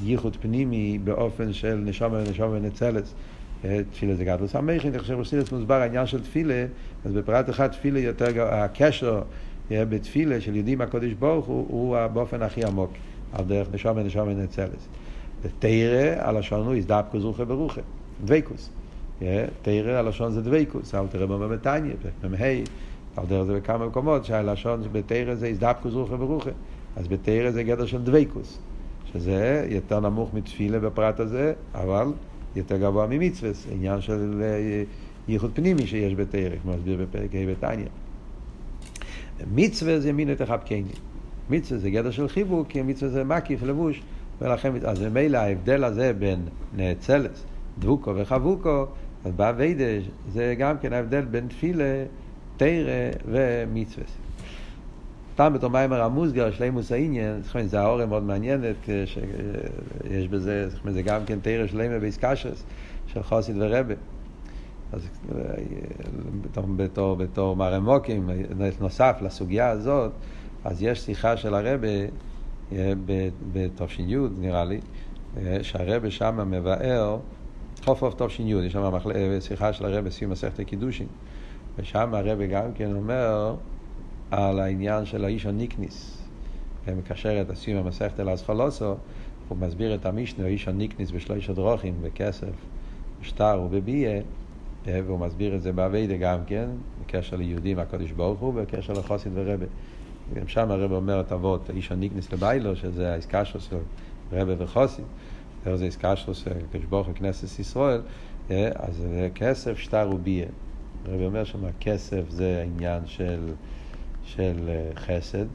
הייחוד 0.00 0.36
פנימי 0.40 0.98
באופן 1.04 1.52
של 1.52 1.74
נשומה 1.84 2.18
ונשומה 2.18 2.56
ונצלס. 2.56 3.14
תפילה 3.90 4.14
זה 4.14 4.24
גדלוס 4.24 4.56
המכין, 4.56 4.98
חושב 4.98 5.14
שבחסידס 5.14 5.52
מוסבר 5.52 5.74
העניין 5.74 6.06
של 6.06 6.22
תפילה, 6.22 6.66
אז 7.04 7.12
בפרט 7.12 7.50
אחד 7.50 7.66
תפילה 7.66 8.00
יותר, 8.00 8.26
הקשר 8.38 9.22
בתפילה 9.70 10.40
של 10.40 10.56
יודעים 10.56 10.80
הקודש 10.80 11.12
ברוך 11.12 11.46
הוא, 11.46 11.66
הוא 11.68 12.06
באופן 12.06 12.42
הכי 12.42 12.64
עמוק, 12.64 12.90
על 13.32 13.44
דרך 13.44 13.68
נשומה 13.72 14.00
ונשומה 14.00 14.32
ונצלס. 14.32 14.88
ותרא, 15.42 16.28
הלשון 16.28 16.66
הוא 16.66 16.74
איזדפקוס 16.74 17.22
רוחה 17.22 17.44
ברוחה, 17.44 17.80
דוויקוס. 18.24 18.70
תרא, 19.62 19.92
הלשון 19.92 20.32
זה 20.32 20.42
דוויקוס, 20.42 20.94
אל 20.94 21.06
תראה 21.06 21.26
במה 21.26 21.48
בתניא, 21.48 21.92
מ"ה. 22.30 22.46
על 23.16 23.26
דרך 23.26 23.42
זה 23.42 23.54
בכמה 23.54 23.86
מקומות, 23.86 24.24
שהלשון 24.24 24.82
בתרא 24.92 25.34
זה 25.34 25.46
איזדפקוס 25.46 25.94
רוחה 25.94 26.14
ורוחה. 26.14 26.50
אז 26.96 27.08
בתרא 27.08 27.50
זה 27.50 27.62
גדר 27.62 27.86
של 27.86 28.02
דוויקוס, 28.02 28.58
שזה 29.14 29.66
יותר 29.70 30.00
נמוך 30.00 30.34
מתפילה 30.34 30.78
בפרט 30.78 31.20
הזה, 31.20 31.52
אבל 31.74 32.06
יותר 32.56 32.76
גבוה 32.76 33.06
ממצווה, 33.06 33.50
עניין 33.72 34.00
של 34.00 34.42
אה, 34.44 34.82
ייחוד 35.28 35.50
פנימי 35.54 35.86
שיש 35.86 36.14
בתרא, 36.14 36.56
כמו 36.62 36.72
הסביר 36.72 36.98
בפרק 37.02 37.30
ה' 37.34 37.52
בתניא. 37.52 37.86
מצווה 39.54 40.00
זה 40.00 40.12
מין 40.12 40.28
יותר 40.28 40.46
חבקני. 40.46 40.82
מצווה 41.50 41.80
זה 41.80 41.90
גדר 41.90 42.10
של 42.10 42.28
חיבוק, 42.28 42.68
כי 42.68 42.82
מצווה 42.82 43.10
זה 43.10 43.24
מקיף, 43.24 43.62
לבוש, 43.62 44.02
ולכן, 44.40 44.72
אז 44.84 45.02
ממילא 45.02 45.38
ההבדל 45.38 45.84
הזה 45.84 46.12
בין 46.12 46.40
נאצלס, 46.76 47.44
דבוקו 47.78 48.12
וחבוקו, 48.16 48.86
אז 49.24 49.32
באביידה 49.36 49.84
זה 50.32 50.54
גם 50.58 50.78
כן 50.78 50.92
ההבדל 50.92 51.24
בין 51.24 51.46
תפילה 51.48 52.04
תרא 52.56 53.10
ומצווה. 53.26 54.04
פעם 55.36 55.52
בתור 55.52 55.70
מיימר 55.70 56.02
המוסגר, 56.02 56.50
שלימוס 56.50 56.92
העניין, 56.92 57.42
זה 57.64 57.80
האורם 57.80 58.08
מאוד 58.08 58.22
מעניינת, 58.22 58.76
יש 60.10 60.28
בזה, 60.28 60.68
זה 60.90 61.02
גם 61.02 61.24
כן 61.26 61.38
תרא 61.40 61.66
שלמה 61.66 61.98
באיסקשרס, 61.98 62.64
של 63.06 63.22
חוסיד 63.22 63.56
ורבה. 63.58 63.94
אז 64.92 65.08
בתור, 66.42 66.64
בתור, 66.76 67.16
בתור 67.16 67.56
מרמוקים, 67.56 68.30
נוסף 68.80 69.18
לסוגיה 69.22 69.70
הזאת, 69.70 70.12
אז 70.64 70.82
יש 70.82 71.00
שיחה 71.00 71.36
של 71.36 71.54
הרבה 71.54 71.88
בתש"י, 73.52 74.16
נראה 74.38 74.64
לי, 74.64 74.80
שהרבה 75.62 76.10
שם 76.10 76.50
מבאר, 76.50 77.18
חוף 77.84 78.00
חוף 78.00 78.14
תש"י, 78.22 78.42
יש 78.42 78.72
שם 78.72 78.90
שיחה 79.40 79.72
של 79.72 79.84
הרבה 79.84 80.00
בסיום 80.00 80.30
מסכת 80.30 80.58
הקידושין. 80.58 81.06
ושם 81.78 82.14
הרב 82.14 82.42
גם 82.42 82.72
כן 82.74 82.94
אומר 82.94 83.54
על 84.30 84.60
העניין 84.60 85.06
של 85.06 85.24
האיש 85.24 85.46
הניקניס. 85.46 86.22
ומקשר 86.86 87.40
את 87.40 87.50
הסיום 87.50 87.84
המסכת 87.86 88.20
אל 88.20 88.34
אסכולוסו, 88.34 88.94
הוא 89.48 89.58
מסביר 89.58 89.94
את 89.94 90.06
המשנה, 90.06 90.44
האיש 90.44 90.68
הניקניס 90.68 91.10
בשלוש 91.10 91.50
הדרוכים, 91.50 91.94
בכסף, 92.02 92.52
בשטר 93.20 93.62
ובביה, 93.66 94.20
והוא 94.84 95.18
מסביר 95.18 95.56
את 95.56 95.62
זה 95.62 95.72
באביידה 95.72 96.16
גם 96.16 96.38
כן, 96.46 96.68
בקשר 97.02 97.36
ליהודים 97.36 97.78
הקדוש 97.78 98.12
ברוך 98.12 98.40
הוא, 98.40 98.54
בקשר 98.54 98.92
לחוסין 98.92 99.32
ורבה. 99.34 99.66
גם 100.34 100.48
שם 100.48 100.70
הרב 100.70 100.92
אומר 100.92 101.20
את 101.20 101.32
אבות, 101.32 101.70
האיש 101.70 101.92
הניקניס 101.92 102.32
לביילו, 102.32 102.76
שזה 102.76 103.12
העסקה 103.12 103.44
שלו 103.44 103.60
של 103.60 103.76
רבה 104.32 104.64
וחוסין. 104.64 105.04
זה 105.74 105.84
עסקה 105.84 106.16
שלו 106.16 106.34
של 106.34 106.50
הקדוש 106.50 106.84
ברוך 106.84 107.06
הוא 107.06 107.14
כנסת 107.14 107.60
ישראל, 107.60 108.00
אז 108.74 109.06
כסף, 109.34 109.78
שטר 109.78 110.10
וביה. 110.14 110.46
הרב 111.06 111.20
אומר 111.20 111.44
שם, 111.44 111.58
כסף 111.80 112.22
זה 112.28 112.64
עניין 112.66 113.06
של, 113.06 113.52
של 114.24 114.68
אה, 114.68 114.90
חסד, 114.96 115.46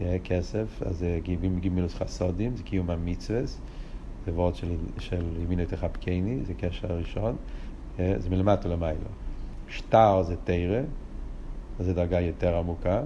אה, 0.00 0.16
כסף, 0.24 0.82
אז 0.82 0.98
זה 0.98 1.20
גימילוס 1.60 1.94
חסודים, 1.94 2.56
זה 2.56 2.62
קיום 2.62 2.90
המצווה, 2.90 3.46
זה 4.26 4.32
וורד 4.32 4.54
של, 4.54 4.76
של 4.98 5.24
ימינו 5.42 5.62
תחבקני, 5.64 6.40
זה 6.44 6.54
קשר 6.54 6.92
הראשון, 6.92 7.36
אה, 7.98 8.14
זה 8.18 8.30
מלמטה 8.30 8.68
למיילו. 8.68 9.08
שטר 9.68 10.22
זה 10.22 10.36
תרא, 10.44 10.80
זו 11.80 11.92
דרגה 11.92 12.20
יותר 12.20 12.56
עמוקה, 12.56 13.02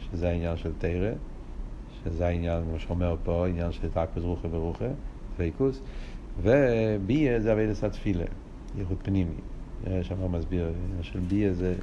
שזה 0.00 0.28
העניין 0.28 0.56
של 0.56 0.72
תרא, 0.78 1.10
שזה 2.04 2.26
העניין, 2.26 2.64
כמו 2.64 2.78
שאומר 2.78 3.16
פה, 3.24 3.48
עניין 3.48 3.72
של 3.72 3.88
תקוס 3.88 4.22
רוחה 4.22 4.48
ורוחה, 4.50 4.88
דבקוס, 5.38 5.80
וביה 6.42 7.40
זה 7.40 7.52
אבידס 7.52 7.84
התפילה, 7.84 8.24
ייחוד 8.78 8.98
פנימי. 9.02 9.34
שם 10.02 10.32
מסביר, 10.32 10.72
של 11.02 11.20
ביה 11.20 11.54
זה, 11.54 11.74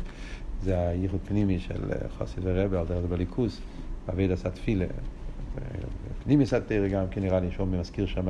זה 0.64 0.88
הייחוד 0.88 1.20
פנימי 1.28 1.60
של 1.60 1.82
חסיד 2.18 2.44
ורבי, 2.44 2.78
על 2.78 2.86
זה 2.88 3.08
בליכוס, 3.08 3.62
אביד 4.10 4.32
עשה 4.32 4.50
תפילה. 4.50 4.86
פנימי 6.24 6.46
סתר 6.46 6.88
גם 6.92 7.04
כן 7.12 7.22
נראה 7.22 7.40
לי 7.40 7.48
שהוא 7.52 7.68
מזכיר 7.68 8.06
שם. 8.06 8.26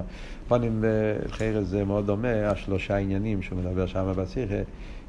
פונים 0.48 0.84
בחרס 1.26 1.68
זה 1.68 1.86
מאוד 1.86 2.08
דומה, 2.08 2.50
השלושה 2.50 2.96
עניינים 2.96 3.42
שהוא 3.42 3.60
מדבר 3.60 3.88
שם 3.88 4.14
בשיחה, 4.16 4.56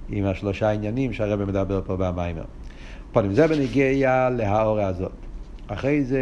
עם 0.09 0.25
השלושה 0.25 0.71
עניינים 0.71 1.13
שהרבי 1.13 1.45
מדבר 1.45 1.81
פה 1.87 1.97
במאמר. 1.97 2.45
פונים, 3.13 3.35
זה 3.35 3.47
בנוגע 3.47 4.29
להערה 4.31 4.87
הזאת. 4.87 5.13
אחרי 5.67 6.05
זה, 6.05 6.21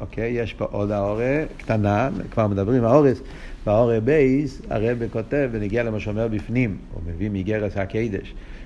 אוקיי, 0.00 0.30
יש 0.30 0.54
פה 0.54 0.64
עוד 0.64 0.90
הערה 0.90 1.44
קטנה, 1.56 2.08
כבר 2.30 2.46
מדברים, 2.46 2.84
הערות, 2.84 3.20
בהערה 3.66 4.00
בית, 4.00 4.62
הרבי 4.70 4.98
כותב, 5.12 5.48
בנוגע 5.52 5.82
למה 5.82 6.00
שאומר 6.00 6.28
בפנים, 6.28 6.78
הוא 6.92 7.02
מביא 7.06 7.30
מאגרת 7.32 7.76
הקודש, 7.76 8.34
אה, 8.34 8.57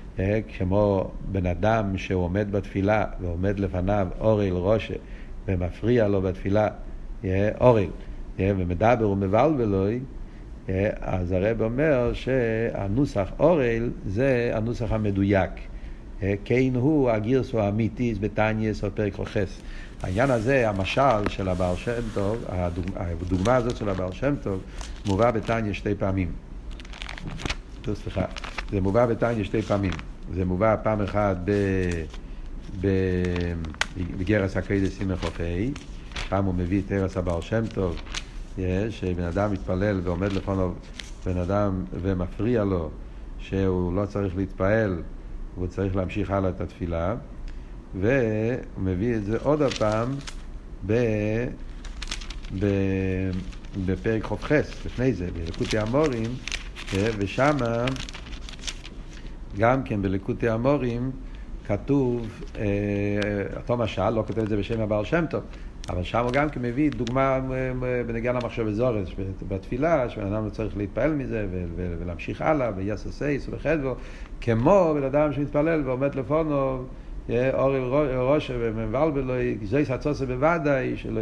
כמו 0.57 1.11
בן 1.31 1.45
אדם 1.45 1.97
שהוא 1.97 2.23
עומד 2.23 2.51
בתפילה 2.51 3.05
ועומד 3.21 3.59
לפניו 3.59 4.07
ערל 4.19 4.51
רשע 4.51 4.93
ומפריע 5.47 6.07
לו 6.07 6.21
בתפילה, 6.21 6.67
אה, 7.25 7.49
ערל, 7.61 7.87
אה, 8.39 8.51
ומדבר 8.57 9.09
ומבלבלו, 9.09 9.99
אז 11.01 11.31
הרב 11.31 11.61
אומר 11.61 12.11
שהנוסח 12.13 13.31
אורל 13.39 13.89
זה 14.05 14.51
הנוסח 14.53 14.91
המדויק. 14.91 15.49
כן 16.45 16.75
הוא 16.75 17.09
הגירסו 17.09 17.59
האמיתיס 17.61 18.17
בתניאס 18.21 18.83
או 18.83 18.89
פרק 18.91 19.13
חוכס. 19.13 19.61
העניין 20.03 20.29
הזה, 20.29 20.69
המשל 20.69 21.27
של 21.27 21.49
הבעל 21.49 21.75
שם 21.75 22.01
טוב, 22.13 22.45
הדוגמה 22.95 23.55
הזאת 23.55 23.77
של 23.77 23.89
הבעל 23.89 24.11
שם 24.11 24.35
טוב, 24.43 24.61
מובא 25.05 25.31
בתניא 25.31 25.73
שתי 25.73 25.95
פעמים. 25.95 26.31
סליחה, 27.93 28.25
זה 28.71 28.81
מובא 28.81 29.05
בתניא 29.05 29.43
שתי 29.43 29.61
פעמים. 29.61 29.91
זה 30.33 30.45
מובא 30.45 30.75
פעם 30.83 31.01
אחת. 31.01 31.37
בגרס 34.17 34.57
הקיידס 34.57 34.97
סימך 34.97 35.23
אופי, 35.23 35.71
פעם 36.29 36.45
הוא 36.45 36.53
מביא 36.53 36.81
את 36.85 36.91
ארץ 36.91 37.17
הבעל 37.17 37.41
שם 37.41 37.63
טוב, 37.73 38.01
שבן 38.89 39.23
אדם 39.23 39.51
מתפלל 39.53 39.99
ועומד 40.03 40.33
לפניו 40.33 40.71
בן 41.25 41.37
אדם 41.37 41.83
ומפריע 42.01 42.63
לו 42.63 42.89
שהוא 43.39 43.93
לא 43.93 44.05
צריך 44.05 44.37
להתפעל 44.37 45.01
והוא 45.55 45.67
צריך 45.67 45.95
להמשיך 45.95 46.31
הלאה 46.31 46.49
את 46.49 46.61
התפילה, 46.61 47.15
והוא 48.01 48.13
מביא 48.77 49.15
את 49.15 49.25
זה 49.25 49.37
עוד 49.43 49.61
הפעם 49.61 50.15
ב... 50.85 50.93
ב... 52.59 52.65
בפרק 53.85 54.23
ח"ח, 54.23 54.51
לפני 54.85 55.13
זה, 55.13 55.27
בלקוטי 55.33 55.77
המורים, 55.77 56.29
ושמה, 56.95 57.85
גם 59.57 59.83
כן 59.83 60.01
בלקוטי 60.01 60.49
המורים, 60.49 61.11
כתוב, 61.67 62.41
אה, 62.57 62.65
אותו 63.57 63.77
משל, 63.77 64.09
לא 64.09 64.23
כותב 64.27 64.39
את 64.39 64.49
זה 64.49 64.57
בשם 64.57 64.81
הבעל 64.81 65.05
שם 65.05 65.25
טוב, 65.29 65.43
אבל 65.89 66.03
שם 66.03 66.19
הוא 66.23 66.31
גם 66.31 66.49
כן 66.49 66.61
מביא 66.61 66.91
דוגמה 66.91 67.39
אה, 67.53 67.71
בנגיעה 68.07 68.33
למחשב 68.33 68.67
אזורס, 68.67 69.09
בתפילה, 69.47 70.09
שבן 70.09 70.33
אדם 70.33 70.45
לא 70.45 70.49
צריך 70.49 70.77
להתפעל 70.77 71.13
מזה 71.13 71.47
ולהמשיך 71.75 72.41
הלאה, 72.41 72.71
ויאסר 72.75 73.11
סייס 73.11 73.47
ובחדבו, 73.47 73.95
כמו 74.41 74.93
בן 74.95 75.03
אדם 75.03 75.33
שמתפלל 75.33 75.81
ועומד 75.85 76.15
לפונו, 76.15 76.83
אורי 77.29 77.79
ראש 78.15 78.51
ומבלבל 78.59 79.31
זויס 79.63 79.91
הצוסה 79.91 80.25
בוודאי, 80.25 80.97
שלא 80.97 81.21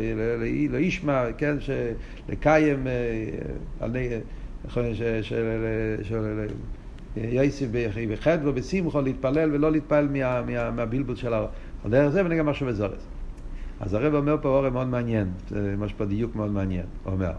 לא 0.69 0.77
ישמע, 0.77 1.23
כן, 1.37 1.57
שלקיים, 1.59 2.87
יויסף 7.15 7.67
בחדבו, 8.11 8.53
בשמחו, 8.53 9.01
להתפלל 9.01 9.55
ולא 9.55 9.71
להתפעל 9.71 10.07
מהבלבול 10.75 11.15
של 11.15 11.33
האור. 11.33 11.49
על 11.85 11.91
דרך 11.91 12.09
זה 12.09 12.25
ונגיד 12.25 12.41
משהו 12.41 12.67
בזורס. 12.67 13.07
אז 13.79 13.93
הרב 13.93 14.13
אומר 14.13 14.35
פה 14.41 14.49
אורם 14.49 14.73
מאוד 14.73 14.87
מעניין, 14.87 15.27
ממש 15.51 15.93
פה 15.93 16.05
דיוק 16.05 16.35
מאוד 16.35 16.51
מעניין, 16.51 16.85
הוא 17.03 17.13
אומר, 17.13 17.31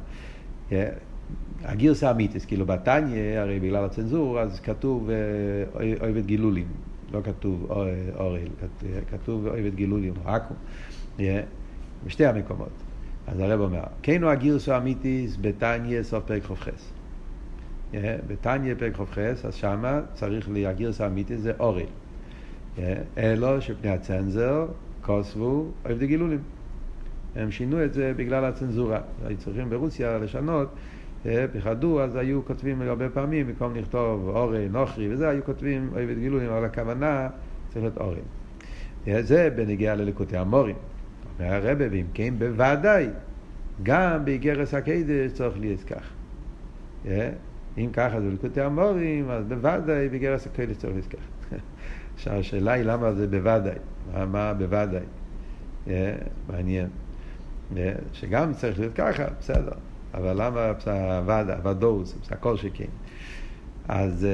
הגירסה 1.63 2.11
אמיתיס, 2.11 2.45
כאילו 2.45 2.67
בתניא, 2.67 3.39
הרי 3.39 3.61
בגלל 3.61 3.85
הצנזור, 3.85 4.41
אז 4.41 4.61
כתוב 4.61 5.11
אוהבת 6.01 6.25
גילולים, 6.25 6.67
לא 7.13 7.21
כתוב 7.25 7.67
אורל, 8.17 8.49
כתוב 9.11 9.47
אוהבת 9.47 9.75
גילולים, 9.75 10.15
עכו, 10.25 10.55
בשתי 12.07 12.27
המקומות. 12.27 12.73
אז 13.27 13.41
הרב 13.41 13.61
אומר, 13.61 13.83
כן 14.03 14.23
הוא 14.23 14.31
הגירסה 14.31 14.77
אמיתיס 14.77 15.37
בתניא 15.41 16.03
סוף 16.03 16.25
פרק 16.25 16.43
ח"ח. 16.43 16.69
בתניא 18.01 18.75
פרק 18.79 18.97
ח"ח, 18.97 19.19
אז 19.19 19.55
שמה 19.55 20.01
צריך 20.15 20.49
להגירסה 20.51 21.07
אמיתיס 21.07 21.41
זה 21.41 21.53
אורל. 21.61 21.87
אלו 23.19 23.61
שפני 23.61 23.91
הצנזר 23.91 24.67
כוסבו 25.03 25.67
אוהב 25.85 26.03
גילולים. 26.03 26.41
הם 27.37 27.51
שינו 27.51 27.85
את 27.85 27.95
זה 27.95 28.13
בגלל 28.17 28.45
הצנזורה. 28.45 29.01
היו 29.27 29.37
צריכים 29.37 29.71
ברוסיה 29.71 30.19
לשנות, 30.19 30.69
פחדו, 31.53 32.03
אז 32.03 32.17
היו 32.17 32.45
כותבים 32.45 32.83
הרבה 32.83 33.09
פעמים, 33.09 33.47
במקום 33.47 33.75
לכתוב 33.75 34.29
אורי, 34.29 34.69
נוכרי 34.69 35.13
וזה, 35.13 35.29
היו 35.29 35.45
כותבים 35.45 35.91
אוהב 35.93 36.19
גילולים, 36.19 36.49
אבל 36.49 36.65
הכוונה 36.65 37.29
צריך 37.69 37.85
להיות 37.85 37.99
אורי. 37.99 38.21
זה 39.21 39.51
בנגיעה 39.57 39.95
ללקוטי 39.95 40.37
המורים. 40.37 40.77
אומר 41.41 41.55
הרבה, 41.55 41.85
ואם 41.91 42.07
כן, 42.15 42.35
בוודאי, 42.39 43.09
גם 43.83 44.25
באיגרס 44.25 44.75
הקדש 44.75 45.33
צריך 45.33 45.61
להיות 45.61 45.81
כך. 45.81 46.13
אם 47.79 47.91
ככה 47.93 48.21
זה 48.21 48.31
בלקוטי 48.31 48.61
המורים, 48.61 49.31
אז 49.31 49.45
בוודאי 49.45 50.09
באיגרס 50.09 50.47
הקדש 50.47 50.77
צריך 50.77 51.07
כך. 51.11 51.59
עכשיו 52.15 52.35
השאלה 52.35 52.73
היא 52.73 52.85
למה 52.85 53.13
זה 53.13 53.27
בוודאי. 53.27 53.75
מה 54.27 54.55
בוודאי. 54.55 55.05
מעניין. 56.49 56.89
שגם 58.13 58.55
צריך 58.55 58.79
להיות 58.79 58.95
ככה, 58.95 59.25
בסדר. 59.41 59.73
אבל 60.15 60.43
למה 60.43 60.73
הוודא, 60.87 61.57
ודאוס, 61.65 62.19
הכל 62.31 62.57
שכן. 62.57 62.85
אז 63.89 64.27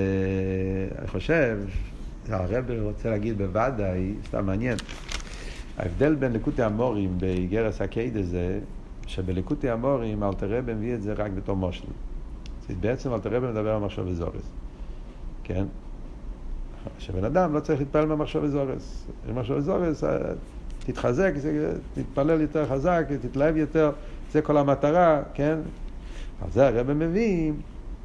אני 0.98 1.08
חושב, 1.08 1.58
הרב 2.28 2.70
רוצה 2.80 3.10
להגיד 3.10 3.38
בוודאי, 3.38 4.14
סתם 4.26 4.46
מעניין. 4.46 4.76
ההבדל 5.78 6.14
בין 6.14 6.32
לקוטי 6.32 6.62
המורים 6.62 7.18
באיגרס 7.18 7.80
הקיידה 7.80 8.22
זה, 8.22 8.58
שבלקוטי 9.06 9.70
המורים 9.70 10.22
אלתר 10.22 10.58
רבי 10.58 10.74
מביא 10.74 10.94
את 10.94 11.02
זה 11.02 11.12
רק 11.12 11.30
בתור 11.30 11.56
מושל. 11.56 11.86
בעצם 12.80 13.14
אלתר 13.14 13.30
רבי 13.34 13.46
מדבר 13.46 13.74
על 13.74 13.80
מחשב 13.80 14.02
וזורס. 14.06 14.50
כן? 15.44 15.64
שבן 16.98 17.24
אדם 17.24 17.54
לא 17.54 17.60
צריך 17.60 17.80
להתפלל 17.80 18.06
מהמחשב 18.06 18.44
אזורס. 18.44 19.06
במחשב 19.28 19.54
אזורס 19.54 20.04
תתחזק, 20.78 21.32
תתפלל 21.94 22.40
יותר 22.40 22.66
חזק, 22.66 23.06
תתלהב 23.20 23.56
יותר, 23.56 23.90
זה 24.32 24.42
כל 24.42 24.56
המטרה, 24.56 25.22
כן? 25.34 25.58
אז 26.42 26.54
זה 26.54 26.68
הרב 26.68 26.92
מביא, 26.92 27.52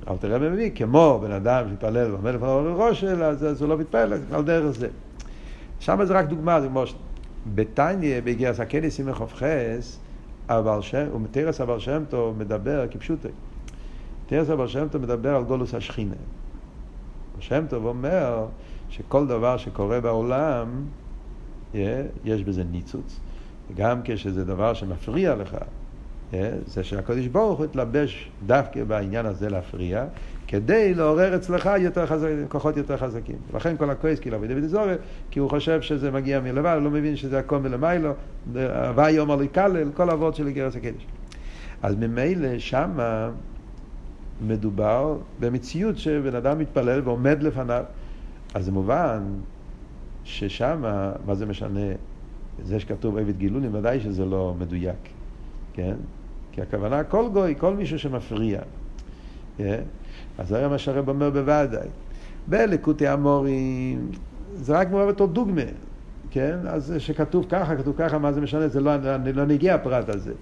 אל 0.07 0.17
תראה 0.17 0.39
מביא, 0.39 0.71
כמו 0.75 1.19
בן 1.23 1.31
אדם 1.31 1.65
שמתפלל 1.69 2.11
ועומד 2.11 2.33
לפניו 2.33 2.73
בראשל, 2.77 3.23
אז, 3.23 3.61
הוא 3.61 3.69
לא 3.69 3.77
מתפלל, 3.77 4.13
על 4.31 4.43
דרך 4.43 4.71
זה. 4.71 4.87
שם 5.79 6.05
זה 6.05 6.13
רק 6.13 6.25
דוגמה, 6.25 6.61
זה 6.61 6.67
כמו 6.67 6.83
בתניא, 7.55 8.21
בגרס 8.23 8.59
הכנס 8.59 8.99
עם 8.99 9.09
הבעל 10.49 10.81
שם, 10.81 11.05
ומתרס 11.15 11.61
הבעל 11.61 11.79
שם 11.79 12.03
טוב 12.09 12.37
מדבר 12.37 12.85
כפשוטו. 12.91 13.29
תרס 14.25 14.49
הבעל 14.49 14.67
שם 14.67 14.87
טוב 14.91 15.01
מדבר 15.01 15.35
על 15.35 15.43
גולוס 15.43 15.73
השכינה. 15.73 16.15
שם 17.39 17.65
טוב 17.69 17.85
אומר 17.85 18.45
שכל 18.89 19.27
דבר 19.27 19.57
שקורה 19.57 20.01
בעולם, 20.01 20.67
יש 22.25 22.43
בזה 22.43 22.63
ניצוץ. 22.63 23.19
גם 23.75 23.99
כשזה 24.03 24.45
דבר 24.45 24.73
שמפריע 24.73 25.35
לך, 25.35 25.57
זה 26.65 26.83
שהקדוש 26.83 27.27
ברוך 27.27 27.57
הוא 27.57 27.65
התלבש 27.65 28.31
דווקא 28.45 28.83
בעניין 28.83 29.25
הזה 29.25 29.49
להפריע, 29.49 30.05
כדי 30.47 30.93
לעורר 30.93 31.35
אצלך 31.35 31.69
יותר 31.79 32.05
חזק, 32.05 32.29
כוחות 32.49 32.77
יותר 32.77 32.97
חזקים. 32.97 33.35
לכן 33.53 33.77
כל 33.77 33.89
הכועס 33.89 34.19
כאילו 34.19 34.37
אבי 34.37 34.47
דוד 34.47 34.63
זורר, 34.63 34.97
כי 35.31 35.39
הוא 35.39 35.49
חושב 35.49 35.81
שזה 35.81 36.11
מגיע 36.11 36.39
מלבד, 36.39 36.73
הוא 36.75 36.83
לא 36.83 36.91
מבין 36.91 37.15
שזה 37.15 37.39
הכל 37.39 37.59
מלמיילו, 37.59 38.11
הוואי 38.55 39.11
יאמר 39.11 39.35
לי 39.35 39.47
כלל, 39.53 39.91
כל 39.95 40.09
אבות 40.09 40.35
של 40.35 40.49
גרס 40.49 40.75
הקדש. 40.75 41.07
אז 41.81 41.95
ממילא 41.95 42.59
שמה 42.59 43.29
מדובר 44.47 45.17
במציאות 45.39 45.97
שבן 45.97 46.35
אדם 46.35 46.59
מתפלל 46.59 47.01
ועומד 47.03 47.43
לפניו. 47.43 47.83
אז 48.53 48.65
זה 48.65 48.71
מובן 48.71 49.23
ששם, 50.23 50.83
מה 51.25 51.35
זה 51.35 51.45
משנה? 51.45 51.91
זה 52.63 52.79
שכתוב 52.79 53.17
עבד 53.17 53.37
גילונים, 53.37 53.75
ודאי 53.75 53.99
שזה 53.99 54.25
לא 54.25 54.55
מדויק, 54.59 55.09
כן? 55.73 55.95
כי 56.51 56.61
הכוונה 56.61 57.03
כל 57.03 57.29
גוי, 57.33 57.55
כל 57.57 57.75
מישהו 57.75 57.99
שמפריע. 57.99 58.61
כן? 59.57 59.81
אז 60.37 60.47
זה 60.47 60.67
מה 60.67 60.77
שהרב 60.77 61.09
אומר 61.09 61.29
בוודאי. 61.29 61.87
בלקוטי 62.47 63.07
המורים, 63.07 64.11
זה 64.53 64.73
רק 64.73 64.89
מורה 64.89 65.05
בתור 65.05 65.27
דוגמה, 65.27 65.61
כן? 66.31 66.57
אז 66.67 66.93
שכתוב 66.97 67.45
ככה, 67.49 67.75
כתוב 67.75 67.95
ככה, 67.97 68.17
מה 68.17 68.31
זה 68.31 68.41
משנה? 68.41 68.67
זה 68.67 68.81
לא, 68.81 68.91
לא 69.35 69.45
נגיע 69.45 69.75
הפרט 69.75 70.09
הזה. 70.09 70.33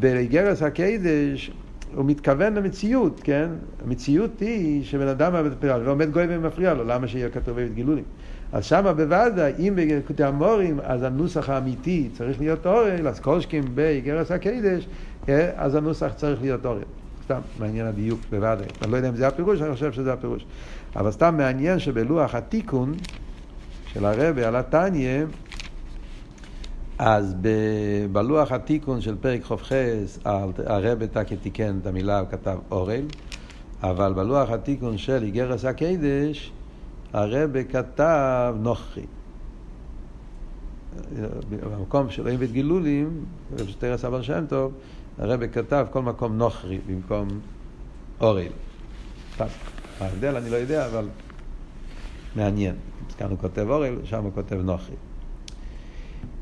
בגרס 0.00 0.62
הקדש, 0.62 1.50
הוא 1.96 2.04
מתכוון 2.04 2.54
למציאות, 2.54 3.20
כן? 3.24 3.48
המציאות 3.84 4.40
היא 4.40 4.84
שבן 4.84 5.08
אדם 5.08 5.32
ועומד 5.60 6.10
גוי 6.10 6.26
ומפריע 6.28 6.74
לו, 6.74 6.84
למה 6.84 7.08
שיהיה 7.08 7.30
כתוב 7.30 7.56
בית 7.56 7.74
גילולים? 7.74 8.04
אז 8.52 8.64
שמה 8.64 8.92
בוודאי, 8.92 9.52
אם 9.58 9.74
בקוטי 9.76 10.24
המורים, 10.24 10.80
אז 10.82 11.02
הנוסח 11.02 11.48
האמיתי 11.50 12.08
צריך 12.12 12.40
להיות 12.40 12.66
אורל, 12.66 13.08
אז 13.08 13.20
קושקים 13.20 13.64
באיגרס 13.74 14.30
הקדש, 14.30 14.86
אה, 15.28 15.50
אז 15.56 15.74
הנוסח 15.74 16.12
צריך 16.16 16.40
להיות 16.40 16.66
אורל. 16.66 16.82
סתם, 17.24 17.40
מעניין 17.58 17.86
הדיוק 17.86 18.20
בוודאי. 18.30 18.66
אני 18.82 18.92
לא 18.92 18.96
יודע 18.96 19.08
אם 19.08 19.16
זה 19.16 19.26
הפירוש, 19.28 19.60
אני 19.60 19.72
חושב 19.72 19.92
שזה 19.92 20.12
הפירוש. 20.12 20.46
אבל 20.96 21.10
סתם 21.10 21.36
מעניין 21.36 21.78
שבלוח 21.78 22.34
התיקון 22.34 22.94
של 23.86 24.04
הרבי 24.04 24.44
על 24.44 24.56
התניא, 24.56 25.24
אז 26.98 27.34
בלוח 28.12 28.52
התיקון 28.52 29.00
של 29.00 29.16
פרק 29.20 29.44
ח"ח, 29.44 29.72
הרב 30.66 31.06
תקי 31.06 31.36
תיקן 31.36 31.78
את 31.82 31.86
המילה, 31.86 32.18
הוא 32.18 32.28
כתב 32.28 32.58
אורל, 32.70 33.04
אבל 33.82 34.12
בלוח 34.12 34.50
התיקון 34.50 34.98
של 34.98 35.22
איגרס 35.22 35.64
הקדש, 35.64 36.52
הרב 37.12 37.50
כתב 37.68 38.54
נוכרי. 38.60 39.06
במקום 41.60 42.10
של 42.10 42.28
אוהב 42.28 42.42
את 42.42 42.52
גילולים, 42.52 43.24
רב 43.58 43.66
שטרס 43.68 44.04
אבר 44.04 44.22
שם 44.22 44.44
טוב, 44.48 44.72
הרב 45.18 45.46
כתב 45.46 45.86
כל 45.90 46.02
מקום 46.02 46.38
נוכרי 46.38 46.78
במקום 46.86 47.28
אורל. 48.20 48.52
ההבדל 50.00 50.36
אני 50.36 50.50
לא 50.50 50.56
יודע, 50.56 50.86
אבל 50.86 51.08
מעניין. 52.36 52.74
כאן 53.18 53.30
הוא 53.30 53.38
כותב 53.38 53.66
אורל, 53.68 53.96
שם 54.04 54.24
הוא 54.24 54.32
כותב 54.34 54.56
נוחי. 54.56 54.92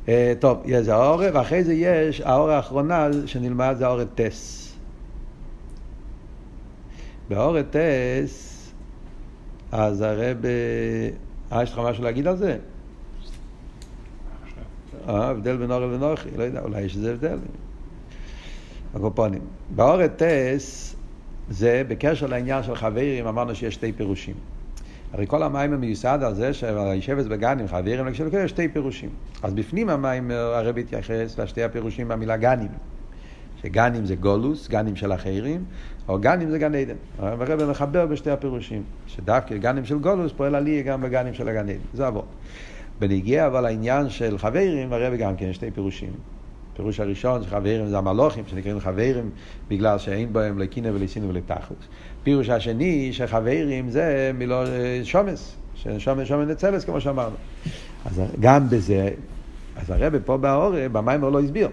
Uh, 0.06 0.08
טוב, 0.38 0.62
יש 0.64 0.88
האורה, 0.88 1.28
ואחרי 1.34 1.64
זה 1.64 1.74
יש 1.74 2.20
האורה 2.20 2.56
האחרונה 2.56 3.08
שנלמד 3.26 3.74
זה 3.78 3.86
האורה 3.86 4.04
טס. 4.04 4.74
באורה 7.28 7.62
טס, 7.62 8.72
אז 9.72 10.00
הרב... 10.00 10.36
אה, 11.52 11.62
יש 11.62 11.72
לך 11.72 11.78
משהו 11.78 12.04
להגיד 12.04 12.26
על 12.26 12.36
זה? 12.36 12.56
אה, 15.08 15.28
הבדל 15.28 15.56
בין 15.56 15.70
אורל 15.70 15.84
ונוחי, 15.84 16.28
לא 16.36 16.42
יודע, 16.42 16.60
אולי 16.60 16.82
יש 16.82 16.96
איזה 16.96 17.12
הבדל. 17.12 17.38
הקופונים. 18.94 19.42
באורה 19.70 20.06
טס 20.08 20.96
זה 21.50 21.82
בקשר 21.88 22.26
לעניין 22.26 22.62
של 22.62 22.74
חברים, 22.74 23.26
אמרנו 23.26 23.54
שיש 23.54 23.74
שתי 23.74 23.92
פירושים. 23.92 24.34
הרי 25.14 25.26
כל 25.26 25.42
המים 25.42 25.80
מיוסד 25.80 26.18
על 26.22 26.34
זה 26.34 26.54
שהישבץ 26.54 27.26
בגנים, 27.26 27.68
חברים, 27.68 28.08
יש 28.08 28.22
שתי 28.50 28.68
פירושים. 28.68 29.10
אז 29.42 29.54
בפנים 29.54 29.88
המים 29.90 30.30
הרבי 30.30 30.80
התייחס 30.80 31.38
לשתי 31.38 31.62
הפירושים 31.62 32.08
במילה 32.08 32.36
גנים. 32.36 32.68
שגנים 33.62 34.04
זה 34.06 34.14
גולוס, 34.14 34.68
גנים 34.68 34.96
של 34.96 35.12
אחרים, 35.12 35.64
או 36.08 36.18
גנים 36.18 36.50
זה 36.50 36.58
גן 36.58 36.74
עדן. 36.74 36.94
הרבי 37.18 37.64
מחבר 37.64 38.06
בשתי 38.06 38.30
הפירושים, 38.30 38.82
שדווקא 39.06 39.56
גנים 39.56 39.84
של 39.84 39.98
גולוס 39.98 40.32
פועל 40.32 40.54
עלי 40.54 40.82
גם 40.82 41.02
בגנים 41.02 41.34
של 41.34 41.48
הגן 41.48 41.68
עדן. 41.68 41.78
זה 41.92 42.06
עבור. 42.06 42.24
בנגיע 43.00 43.46
אבל 43.46 43.66
העניין 43.66 44.08
של 44.08 44.38
חברים, 44.38 44.92
הרבי 44.92 45.16
גם 45.16 45.36
כן 45.36 45.52
שתי 45.52 45.70
פירושים. 45.70 46.12
הפירוש 46.72 47.00
הראשון 47.00 47.42
שחברים 47.42 47.86
זה 47.86 47.98
המלוכים, 47.98 48.44
שנקראים 48.46 48.80
חברים 48.80 49.30
בגלל 49.70 49.98
שאין 49.98 50.32
בהם 50.32 50.58
לקינא 50.58 50.88
ולסינו 50.88 51.28
ולתכלס. 51.28 51.88
פירוש 52.24 52.48
השני 52.48 53.12
שחברים 53.12 53.90
זה 53.90 54.30
מילו 54.34 54.56
שומס, 55.04 55.56
שומס 55.98 56.28
שומס 56.28 56.48
נצלס 56.48 56.84
כמו 56.84 57.00
שאמרנו. 57.00 57.34
אז 58.04 58.22
גם 58.40 58.68
בזה, 58.68 59.10
אז 59.76 59.90
הרב 59.90 60.18
פה 60.18 60.36
באורם, 60.36 60.92
במים 60.92 61.22
לא 61.22 61.40
הסביר. 61.40 61.68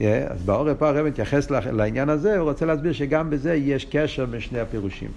Yeah, 0.00 0.02
אז 0.28 0.42
באורם 0.42 0.74
פה 0.74 0.88
הרב 0.88 1.06
מתייחס 1.06 1.50
לעניין 1.50 2.08
הזה, 2.08 2.38
הוא 2.38 2.48
רוצה 2.48 2.66
להסביר 2.66 2.92
שגם 2.92 3.30
בזה 3.30 3.54
יש 3.54 3.84
קשר 3.84 4.26
בין 4.26 4.40
שני 4.40 4.60
הפירושים. 4.60 5.08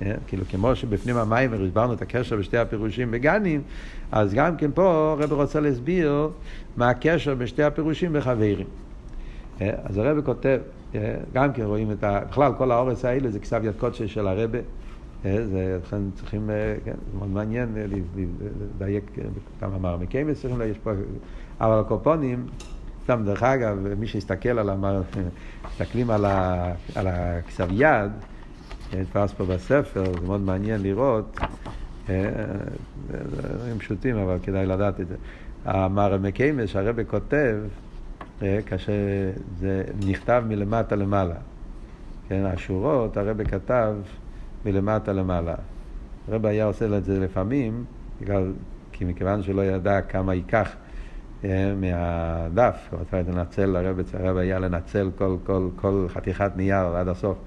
Yeah, 0.00 0.04
כאילו 0.26 0.44
כמו 0.50 0.76
שבפנים 0.76 1.16
המים 1.16 1.52
הסברנו 1.52 1.92
את 1.92 2.02
הקשר 2.02 2.36
בשתי 2.36 2.58
הפירושים 2.58 3.10
בגנים, 3.10 3.62
אז 4.12 4.34
גם 4.34 4.56
כן 4.56 4.70
פה 4.74 5.16
הרב 5.20 5.32
רוצה 5.32 5.60
להסביר 5.60 6.28
מה 6.76 6.88
הקשר 6.90 7.34
בשתי 7.34 7.62
הפירושים 7.62 8.12
בחברים. 8.12 8.66
Yeah, 9.58 9.62
אז 9.84 9.98
הרב 9.98 10.24
כותב, 10.24 10.58
גם 11.32 11.52
כן 11.52 11.62
רואים 11.62 11.90
את 11.92 12.04
ה... 12.04 12.20
בכלל, 12.30 12.52
כל 12.58 12.70
האורס 12.70 13.04
האלה 13.04 13.30
זה 13.30 13.38
כסב 13.38 13.64
יד 13.64 13.74
קודשי 13.78 14.08
של 14.08 14.26
הרבה. 14.28 14.58
זה, 15.22 15.78
לכן 15.82 16.10
צריכים, 16.14 16.50
כן, 16.84 16.94
זה 17.12 17.18
מאוד 17.18 17.30
מעניין 17.30 17.68
לדייק 18.76 19.04
כמה 19.60 19.78
מאמרים 19.78 20.08
צריכים, 20.34 20.60
יש 20.70 20.78
פה, 20.78 20.90
אבל 21.60 21.80
הקופונים, 21.80 22.46
סתם 23.04 23.22
דרך 23.24 23.42
אגב, 23.42 23.78
מי 23.98 24.06
שיסתכל 24.06 24.58
על, 24.58 24.70
המר... 24.70 25.02
מסתכלים 25.70 26.10
על, 26.10 26.24
ה... 26.24 26.72
הכסב 26.96 27.68
יד, 27.70 28.10
נתפס 28.92 29.32
פה 29.32 29.44
בספר, 29.44 30.04
זה 30.04 30.26
מאוד 30.26 30.40
מעניין 30.40 30.82
לראות, 30.82 31.38
דברים 32.06 33.78
פשוטים, 33.78 34.16
אבל 34.16 34.38
כדאי 34.42 34.66
לדעת 34.66 35.00
את 35.00 35.08
זה. 35.08 35.14
המאמר 35.64 36.18
מקיימס 36.18 36.70
שהרבה 36.70 37.04
כותב, 37.04 37.56
כאשר 38.66 38.92
זה 39.58 39.84
נכתב 40.06 40.44
מלמטה 40.48 40.96
למעלה. 40.96 41.34
כן, 42.28 42.44
השורות, 42.44 43.16
הרב 43.16 43.44
כתב 43.44 43.94
מלמטה 44.64 45.12
למעלה. 45.12 45.54
הרב 46.28 46.46
היה 46.46 46.64
עושה 46.64 46.98
את 46.98 47.04
זה 47.04 47.20
לפעמים, 47.20 47.84
בגלל, 48.20 48.52
כי 48.92 49.04
מכיוון 49.04 49.42
שלא 49.42 49.62
ידע 49.62 50.00
כמה 50.00 50.34
ייקח 50.34 50.76
אה, 51.44 51.74
מהדף, 51.76 52.88
הוא 52.90 53.00
רצה 53.00 53.22
לנצל, 53.32 53.76
הרב, 53.76 54.36
היה 54.36 54.58
לנצל 54.58 55.10
כל, 55.18 55.36
כל, 55.44 55.68
כל 55.76 56.06
חתיכת 56.08 56.50
נייר 56.56 56.86
עד 56.86 57.08
הסוף, 57.08 57.38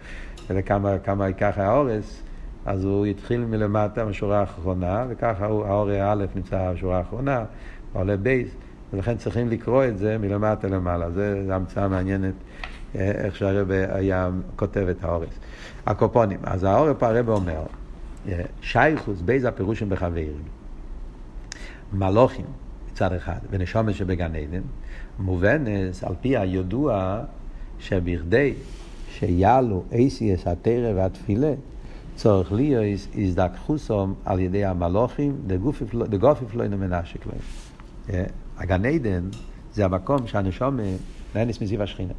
וכמה 0.49 0.99
כמה 0.99 1.27
ייקח 1.27 1.53
האורס, 1.57 2.23
אז 2.65 2.83
הוא 2.83 3.05
התחיל 3.05 3.45
מלמטה 3.45 4.05
בשורה 4.05 4.39
האחרונה, 4.39 5.05
וככה 5.09 5.45
האורס 5.45 5.95
א' 6.01 6.25
נמצא 6.35 6.71
בשורה 6.73 6.97
האחרונה, 6.97 7.45
עולה 7.93 8.17
בייס. 8.17 8.55
ולכן 8.93 9.17
צריכים 9.17 9.49
לקרוא 9.49 9.85
את 9.85 9.97
זה 9.97 10.17
מלמטה 10.17 10.67
למעלה. 10.67 11.11
זו 11.11 11.21
המצאה 11.53 11.87
מעניינת 11.87 12.33
אה, 12.95 13.11
איך 13.11 13.35
שהרבא 13.35 13.85
היה 13.89 14.29
כותב 14.55 14.87
את 14.91 15.03
האורס. 15.03 15.39
הקופונים. 15.85 16.39
אז 16.43 16.63
האורף 16.63 17.03
הרבא 17.03 17.33
אומר, 17.33 17.63
אה, 18.27 18.41
שייכוס 18.61 19.21
בייז 19.21 19.45
הפירושים 19.45 19.89
בחברים. 19.89 20.31
מלוכים 21.93 22.45
מצד 22.91 23.13
אחד, 23.13 23.39
ונשומת 23.49 23.95
שבגן 23.95 24.35
עדן, 24.35 24.61
מובנס 25.19 26.03
על 26.03 26.13
פי 26.21 26.37
הידוע 26.37 27.19
שבכדי 27.79 28.53
שיעלו 29.09 29.83
אייסיאס 29.91 30.47
התרא 30.47 30.93
והתפילה, 30.95 31.53
צורך 32.15 32.51
להיות 32.51 32.83
הזדכחוסום 33.15 34.13
על 34.25 34.39
ידי 34.39 34.65
המלוכים 34.65 35.37
דגופי 36.09 36.45
פלוינו 36.51 36.77
מנשק 36.77 37.19
להם. 37.25 38.25
הגן 38.57 38.85
עדן 38.85 39.29
זה 39.73 39.85
המקום 39.85 40.27
שהנשום 40.27 40.79
נהנס 41.35 41.61
מזיו 41.61 41.83
השכינה. 41.83 42.13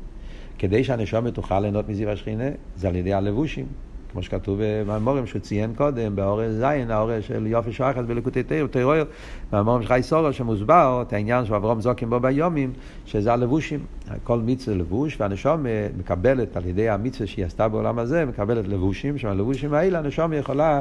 כדי 0.58 0.84
שהנשום 0.84 1.30
תוכל 1.30 1.60
ליהנות 1.60 1.88
מזיו 1.88 2.10
השכינה, 2.10 2.48
זה 2.76 2.88
על 2.88 2.96
ידי 2.96 3.12
הלבושים. 3.12 3.66
כמו 4.12 4.22
שכתוב 4.22 4.58
בממורים 4.62 5.26
שהוא 5.26 5.42
ציין 5.42 5.74
קודם, 5.74 6.16
באורש 6.16 6.50
זין, 6.50 6.90
האורש 6.90 7.26
של 7.26 7.46
יופי 7.46 7.72
שוחד 7.72 8.06
בלקוטי 8.06 8.42
טרויר, 8.70 9.04
בממורים 9.52 9.82
של 9.82 9.88
חייסורו 9.88 10.32
שמוסבר 10.32 11.04
את 11.06 11.12
העניין 11.12 11.44
של 11.44 11.54
אברום 11.54 11.80
זוקים 11.80 12.10
בו 12.10 12.20
ביומים, 12.20 12.72
שזה 13.06 13.32
הלבושים. 13.32 13.80
כל 14.24 14.38
מצווה 14.38 14.76
לבוש, 14.76 15.20
והנשום 15.20 15.66
מקבלת 15.98 16.56
על 16.56 16.66
ידי 16.66 16.88
המצווה 16.88 17.26
שהיא 17.26 17.44
עשתה 17.44 17.68
בעולם 17.68 17.98
הזה, 17.98 18.24
מקבלת 18.24 18.68
לבושים, 18.68 19.18
שהלבושים 19.18 19.74
האלה 19.74 19.98
הנשום 19.98 20.32
יכולה 20.32 20.80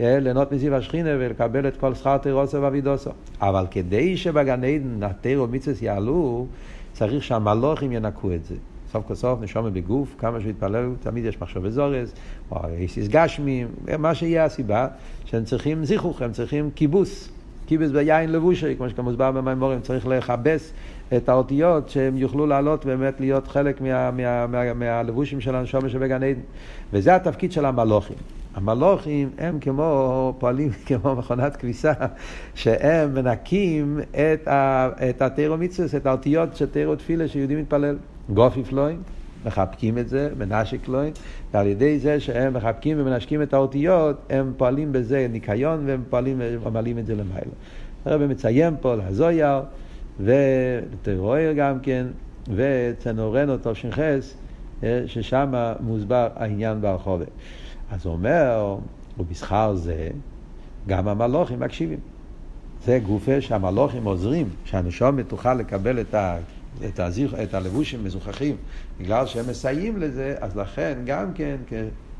אה, 0.00 0.18
ליהנות 0.20 0.52
מזיו 0.52 0.74
השכינה 0.74 1.10
ולקבל 1.18 1.68
את 1.68 1.76
כל 1.76 1.94
שכר 1.94 2.18
תירוסו 2.18 2.62
ואבידוסו. 2.62 3.10
אבל 3.40 3.66
כדי 3.70 4.16
שבגן 4.16 4.64
עדן 4.64 5.02
התירו 5.02 5.46
מצווה 5.46 5.76
יעלו, 5.82 6.46
צריך 6.92 7.24
שהמלוכים 7.24 7.92
ינקו 7.92 8.32
את 8.32 8.44
זה. 8.44 8.54
סוף 8.92 9.06
כל 9.06 9.14
סוף 9.14 9.40
נשום 9.42 9.72
בגוף, 9.72 10.14
כמה 10.18 10.40
שהוא 10.40 10.50
יתפלל, 10.50 10.90
תמיד 11.00 11.24
יש 11.24 11.40
מחשב 11.40 11.60
וזורז, 11.62 12.12
או 12.50 12.60
איסיס 12.78 13.08
גשמים, 13.08 13.68
מה 13.98 14.14
שיהיה 14.14 14.44
הסיבה, 14.44 14.86
שהם 15.24 15.44
צריכים 15.44 15.84
זיכוך, 15.84 16.22
הם 16.22 16.32
צריכים 16.32 16.70
כיבוס, 16.74 17.28
כיבוס 17.66 17.90
ביין 17.90 18.32
לבושי, 18.32 18.76
כמו 18.76 18.90
שכמוסבר 18.90 19.32
במימורים, 19.32 19.80
צריך 19.80 20.06
לכבס 20.06 20.72
את 21.16 21.28
האותיות 21.28 21.88
שהם 21.88 22.16
יוכלו 22.16 22.46
לעלות 22.46 22.84
באמת 22.86 23.20
להיות 23.20 23.48
חלק 23.48 23.80
מה, 23.80 24.10
מה, 24.10 24.46
מה, 24.46 24.74
מהלבושים 24.74 25.40
של 25.40 25.54
הנשום 25.54 25.88
שבגן 25.88 26.22
עדן. 26.22 26.40
וזה 26.92 27.14
התפקיד 27.14 27.52
של 27.52 27.64
המלוכים. 27.64 28.16
המלוכים 28.54 29.30
הם 29.38 29.58
כמו, 29.60 30.34
פועלים 30.38 30.70
כמו 30.86 31.16
מכונת 31.16 31.56
כביסה, 31.56 31.92
שהם 32.54 33.14
מנקים 33.14 34.00
את, 34.10 34.48
את 35.10 35.22
התירו 35.22 35.56
את 35.96 36.06
האותיות 36.06 36.56
של 36.56 36.66
תירו 36.66 36.96
תפילה 36.96 37.28
שיהודים 37.28 37.58
מתפלל. 37.58 37.96
גופי 38.34 38.64
פלוין, 38.64 39.02
מחבקים 39.44 39.98
את 39.98 40.08
זה, 40.08 40.30
מנשק 40.38 40.88
לוין, 40.88 41.12
ועל 41.52 41.66
ידי 41.66 41.98
זה 41.98 42.20
שהם 42.20 42.54
מחבקים 42.54 43.00
ומנשקים 43.00 43.42
את 43.42 43.54
האותיות, 43.54 44.16
הם 44.30 44.52
פועלים 44.56 44.92
בזה 44.92 45.26
ניקיון 45.30 45.86
והם 45.86 46.02
פועלים 46.10 46.40
ומעלים 46.62 46.98
את 46.98 47.06
זה 47.06 47.14
למעלה. 47.14 47.52
הרב 48.04 48.26
מציין 48.26 48.74
פה 48.80 48.94
להזויר 48.94 49.62
ולטרויר 50.20 51.52
גם 51.52 51.80
כן, 51.80 52.06
וצנורנו 52.54 53.56
תש"ח, 53.62 53.98
ששם 55.06 55.52
מוסבר 55.80 56.28
העניין 56.36 56.80
ברחובה. 56.80 57.24
אז 57.90 58.06
הוא 58.06 58.12
אומר, 58.12 58.76
ובשכר 59.18 59.74
זה, 59.74 60.08
גם 60.86 61.08
המלוכים 61.08 61.60
מקשיבים. 61.60 61.98
זה 62.84 62.98
גופה 62.98 63.40
שהמלוכים 63.40 64.04
עוזרים, 64.04 64.48
שהנשום 64.64 65.22
תוכל 65.22 65.54
לקבל 65.54 66.00
את 66.00 66.14
ה... 66.14 66.38
את, 66.88 67.00
הזיך, 67.00 67.34
את 67.34 67.54
הלבושים 67.54 68.04
מזוכחים, 68.04 68.56
בגלל 69.00 69.26
שהם 69.26 69.48
מסייעים 69.50 69.98
לזה, 69.98 70.34
אז 70.40 70.56
לכן 70.56 70.98
גם 71.06 71.32
כן, 71.32 71.56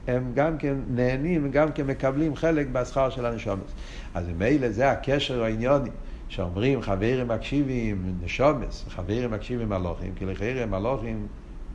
הם 0.07 0.33
גם 0.35 0.59
כן 0.59 0.75
נהנים, 0.91 1.51
גם 1.51 1.73
כן 1.73 1.87
מקבלים 1.87 2.37
חלק 2.37 2.67
בשכר 2.73 3.11
של 3.11 3.27
הנשומס. 3.27 3.71
אז 4.15 4.29
ממילא 4.29 4.71
זה 4.71 4.91
הקשר 4.91 5.43
העניוני, 5.43 5.91
שאומרים 6.29 6.83
חברים 6.83 7.29
מקשיבים 7.29 8.15
נשומס, 8.25 8.85
חברים 8.89 9.31
מקשיבים 9.31 9.69
מלוכים, 9.69 10.13
כי 10.17 10.25
לחברים 10.27 10.71
מלוכים, 10.71 11.27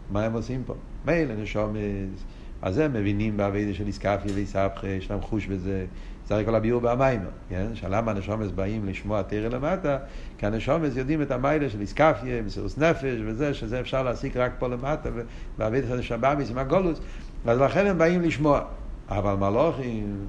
מה 0.09 0.25
הם 0.25 0.34
עושים 0.34 0.63
פה? 0.65 0.73
מילא 1.05 1.36
נשומס, 1.36 2.23
אז 2.61 2.77
הם 2.77 2.93
מבינים 2.93 3.38
בעבידה 3.38 3.73
של 3.73 3.88
איסקפיה 3.88 4.31
ואיסבכה, 4.36 4.88
יש 4.88 5.11
להם 5.11 5.21
חוש 5.21 5.45
בזה. 5.45 5.86
זה 6.28 6.36
הרי 6.36 6.45
כל 6.45 6.55
הביאור 6.55 6.82
במיימר, 6.82 7.30
כן? 7.49 7.67
שלמה 7.74 8.11
הנשומס 8.11 8.51
באים 8.51 8.86
לשמוע 8.86 9.21
תרא 9.21 9.47
למטה? 9.47 9.97
כי 10.38 10.45
הנשומס 10.45 10.95
יודעים 10.95 11.21
את 11.21 11.32
המיילה 11.32 11.69
של 11.69 11.82
איסקפיה, 11.82 12.41
מסירוס 12.41 12.78
נפש 12.78 13.17
וזה, 13.26 13.53
שזה 13.53 13.80
אפשר 13.80 14.03
להסיק 14.03 14.38
רק 14.38 14.51
פה 14.59 14.67
למטה, 14.67 15.09
ובעבידת 15.55 15.88
של 15.88 16.01
שבאמיס 16.01 16.51
עם 16.51 16.57
הגולוס. 16.57 16.99
אז 17.45 17.59
לכן 17.59 17.86
הם 17.86 17.97
באים 17.97 18.21
לשמוע. 18.21 18.61
אבל 19.09 19.34
מלוכים, 19.34 20.26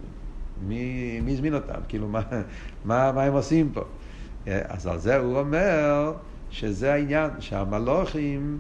מי, 0.69 1.21
מי 1.21 1.33
הזמין 1.33 1.55
אותם? 1.55 1.81
כאילו, 1.89 2.09
מה, 2.09 2.21
מה, 2.85 3.13
מה 3.13 3.23
הם 3.23 3.33
עושים 3.33 3.71
פה? 3.73 3.81
אז 4.47 4.87
על 4.87 4.99
זה 4.99 5.17
הוא 5.17 5.39
אומר 5.39 6.13
שזה 6.51 6.93
העניין, 6.93 7.31
שהמלוכים, 7.39 8.59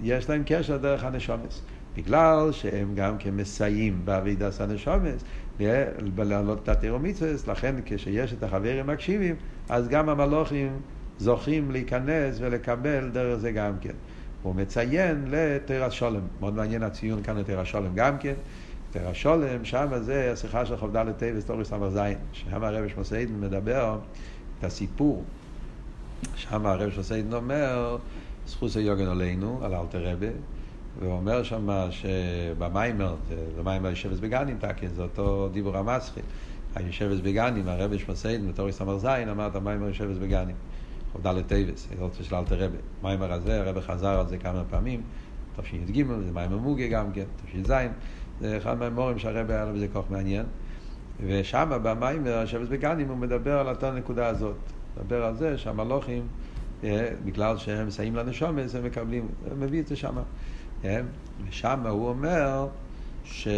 יש 0.00 0.30
להם 0.30 0.42
קשר 0.46 0.76
דרך 0.76 1.04
הנשומס. 1.04 1.62
בגלל 1.96 2.52
שהם 2.52 2.94
גם 2.94 3.18
כמסייעים 3.18 4.00
בעבידת 4.04 4.60
הנשומס, 4.60 5.24
להעלות 6.18 6.62
את 6.62 6.68
התירומיצוס, 6.68 7.48
לכן 7.48 7.74
כשיש 7.86 8.32
את 8.32 8.42
החברים 8.42 8.86
מקשיבים, 8.86 9.36
אז 9.68 9.88
גם 9.88 10.08
המלוכים 10.08 10.72
זוכים 11.18 11.70
להיכנס 11.70 12.36
ולקבל 12.40 13.10
דרך 13.10 13.38
זה 13.38 13.52
גם 13.52 13.72
כן. 13.80 13.94
הוא 14.42 14.54
מציין 14.54 15.24
לתרס 15.28 15.92
שולם. 15.92 16.20
מאוד 16.40 16.54
מעניין 16.54 16.82
הציון 16.82 17.22
כאן 17.22 17.36
לתרס 17.36 17.66
שולם 17.68 17.94
גם 17.94 18.18
כן. 18.18 18.34
תרס 18.90 19.16
שולם, 19.16 19.64
שם 19.64 19.86
זה 20.00 20.32
השיחה 20.32 20.66
של 20.66 20.76
ח"ד 20.76 21.12
טייבס 21.12 21.44
תוריס 21.44 21.68
ס"ז, 21.68 21.98
שם 22.32 22.64
הרב 22.64 22.88
שמוסיידן 22.88 23.40
מדבר 23.40 23.98
את 24.58 24.64
הסיפור. 24.64 25.24
שם 26.34 26.66
הרב 26.66 26.90
שמוסיידן 26.90 27.32
אומר, 27.32 27.96
זכוס 28.46 28.76
היוגן 28.76 29.06
עלינו, 29.06 29.60
על 29.62 29.74
אלתר 29.74 30.12
רבה, 30.12 30.26
ואומר 31.00 31.42
שם 31.42 31.68
שבמיימר, 31.90 33.16
במיימר 33.58 33.88
יושבס 33.88 34.18
בגנים 34.18 34.58
תקין, 34.58 34.88
זה 34.88 35.02
אותו 35.02 35.48
דיבור 35.52 35.76
המצחי. 35.76 36.20
היושבס 36.74 37.20
בגנים, 37.20 37.68
הרב 37.68 37.96
שמוסיידן 37.96 38.48
בתוריס 38.48 38.82
ס"ז 38.82 39.04
אמר 39.04 39.46
את 39.46 39.56
המיימר 39.56 39.86
יושבס 39.86 40.16
בגנים. 40.16 40.56
ח"ד 41.12 41.42
טייבס, 41.46 41.88
היות 41.90 42.14
של 42.22 42.34
אלתר 42.34 42.64
רבה. 42.64 42.76
מיימר 43.02 43.32
הזה, 43.32 43.60
הרב 43.60 43.80
חזר 43.80 44.20
על 44.20 44.28
זה 44.28 44.38
כמה 44.38 44.62
פעמים, 44.70 45.02
תשי"ג, 45.56 46.06
זה 46.06 46.32
מיימר 46.32 46.58
מוגה 46.58 46.88
גם 46.88 47.12
כן, 47.12 47.24
תש"ז, 47.44 47.72
זה 48.40 48.56
אחד 48.56 48.78
מהמורים 48.78 49.18
שהרבה 49.18 49.54
היה 49.54 49.64
לו 49.64 49.74
בזה 49.74 49.88
כוח 49.92 50.04
מעניין. 50.10 50.46
ושם 51.26 51.78
במיימר, 51.82 52.46
שבס 52.46 52.68
בגנים, 52.68 53.08
הוא 53.08 53.16
מדבר 53.16 53.58
על 53.58 53.68
אותה 53.68 53.90
נקודה 53.90 54.26
הזאת. 54.26 54.56
מדבר 54.96 55.24
על 55.24 55.36
זה 55.36 55.58
שהמלוכים, 55.58 56.22
אה, 56.84 57.08
בגלל 57.24 57.56
שהם 57.56 57.86
מסייעים 57.86 58.16
לנשומס, 58.16 58.74
הם 58.74 58.84
מקבלים, 58.84 59.28
מביא 59.58 59.80
את 59.80 59.86
זה 59.86 59.96
שם. 59.96 60.16
אה, 60.84 61.00
ושם 61.48 61.86
הוא 61.86 62.08
אומר 62.08 62.68
ש... 63.24 63.48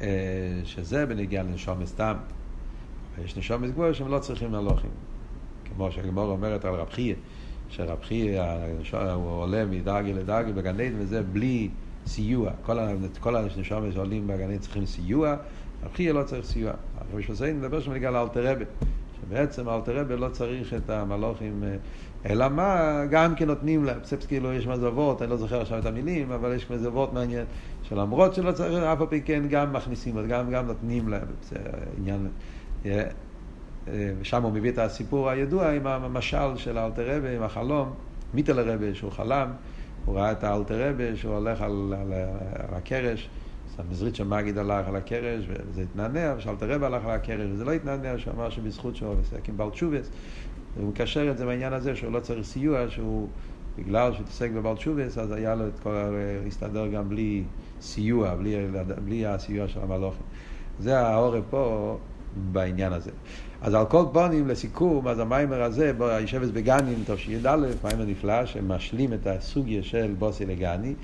אה, 0.00 0.60
שזה 0.64 1.06
בנגיעה 1.06 1.44
לנשומס 1.44 1.88
סתם. 1.88 2.14
יש 3.24 3.36
נשומס 3.36 3.70
גבוהה 3.70 3.94
שהם 3.94 4.08
לא 4.08 4.18
צריכים 4.18 4.50
מלוכים. 4.50 4.90
כמו 5.64 5.92
שהגמור 5.92 6.24
אומרת 6.24 6.64
על 6.64 6.74
רב 6.74 6.90
חייא, 6.90 7.14
שרב 7.68 7.98
חייא 8.02 8.42
הוא 9.14 9.30
עולה 9.30 9.64
מדרגי 9.64 10.12
לדרגי 10.12 10.52
בגן 10.52 10.80
עדן 10.80 10.92
וזה 10.98 11.22
בלי 11.22 11.68
סיוע. 12.06 12.50
כל, 13.20 13.36
הנשומות 13.36 13.92
שעולים 13.92 14.26
בגן 14.26 14.50
עדן 14.50 14.58
צריכים 14.58 14.86
סיוע, 14.86 15.36
רב 15.84 15.92
חייא 15.94 16.12
לא 16.12 16.22
צריך 16.22 16.46
סיוע. 16.46 16.72
הרב 16.98 17.20
שפוסיין 17.20 17.58
מדבר 17.58 17.80
שם 17.80 17.92
נגיע 17.92 18.10
לאלתר 18.10 18.46
רבי, 18.46 18.64
האלתר 19.66 20.00
רבי 20.00 20.16
לא 20.16 20.28
צריך 20.28 20.74
את 20.74 20.90
המלוכים, 20.90 21.64
אה, 21.64 21.76
אלא 22.30 22.48
מה, 22.48 23.00
גם 23.10 23.34
כן 23.34 23.46
נותנים 23.46 23.84
להם, 23.84 24.00
בסדר 24.02 24.26
כאילו 24.26 24.52
יש 24.52 24.66
מזוות, 24.66 25.22
אני 25.22 25.30
לא 25.30 25.36
זוכר 25.36 25.60
עכשיו 25.60 25.78
את 25.78 25.86
המילים, 25.86 26.32
אבל 26.32 26.54
יש 26.54 26.70
מזוות 26.70 27.12
מעניין, 27.12 27.44
שלמרות 27.82 28.34
שלא 28.34 28.52
צריך, 28.52 28.82
אף 28.82 29.00
על 29.00 29.06
פי 29.06 29.20
כן 29.20 29.42
גם 29.48 29.72
מכניסים, 29.72 30.26
גם, 30.28 30.50
גם 30.50 30.66
נותנים 30.66 31.08
להם, 31.08 31.26
זה 31.42 31.56
עניין... 31.98 32.28
אה, 32.86 33.02
ושם 34.20 34.42
הוא 34.42 34.52
מביא 34.52 34.70
את 34.70 34.78
הסיפור 34.78 35.30
הידוע 35.30 35.70
עם 35.70 35.86
המשל 35.86 36.56
של 36.56 36.78
האלתר 36.78 37.16
רבי, 37.16 37.36
עם 37.36 37.42
החלום, 37.42 37.92
מיטל 38.34 38.60
רבי 38.70 38.94
שהוא 38.94 39.10
חלם, 39.10 39.50
הוא 40.04 40.16
ראה 40.16 40.32
את 40.32 40.44
האלתר 40.44 40.88
רבי 40.88 41.16
שהוא 41.16 41.34
הולך 41.34 41.62
על, 41.62 41.94
על, 42.00 42.12
על 42.68 42.74
הקרש, 42.74 43.28
המזרית 43.78 44.14
של 44.14 44.24
מגיד 44.24 44.58
הלך 44.58 44.88
על 44.88 44.96
הקרש 44.96 45.44
וזה 45.48 45.82
התנענע, 45.82 46.34
ושאלתר 46.38 46.72
רבי 46.72 46.86
הלך 46.86 47.04
על 47.04 47.10
הקרש 47.10 47.50
וזה 47.52 47.64
לא 47.64 47.72
התנענע, 47.72 48.18
שהוא 48.18 48.34
אמר 48.34 48.50
שבזכות 48.50 48.96
שהוא 48.96 49.14
עוסק 49.20 49.48
עם 49.48 49.56
בלצ'ובס, 49.56 50.10
הוא 50.76 50.88
מקשר 50.88 51.30
את 51.30 51.38
זה 51.38 51.46
בעניין 51.46 51.72
הזה 51.72 51.96
שהוא 51.96 52.12
לא 52.12 52.20
צריך 52.20 52.46
סיוע, 52.46 52.84
שהוא 52.88 53.28
בגלל 53.78 54.12
שהוא 54.12 54.22
התעסק 54.22 54.50
בבלצ'ובס, 54.50 55.18
אז 55.18 55.32
היה 55.32 55.54
לו 55.54 55.68
את 55.68 55.78
כל, 55.82 55.90
להסתדר 56.44 56.86
גם 56.86 57.08
בלי 57.08 57.44
סיוע, 57.80 58.34
בלי, 58.34 58.56
בלי 59.04 59.26
הסיוע 59.26 59.68
של 59.68 59.80
המלוכים. 59.82 60.22
זה 60.78 60.98
האורב 60.98 61.42
פה 61.50 61.96
בעניין 62.52 62.92
הזה. 62.92 63.10
אז 63.62 63.74
על 63.74 63.86
כל 63.86 64.04
פונים, 64.12 64.48
לסיכום, 64.48 65.08
אז 65.08 65.18
המיימר 65.18 65.62
הזה, 65.62 65.92
בו 65.92 66.08
הישבס 66.08 66.50
בגנים, 66.50 67.02
תשי"א, 67.06 67.56
מיימר 67.84 68.04
נפלא, 68.04 68.46
שמשלים 68.46 69.12
את 69.12 69.26
הסוגיה 69.26 69.82
של 69.82 70.14
בוסי 70.18 70.46
לגני, 70.46 70.94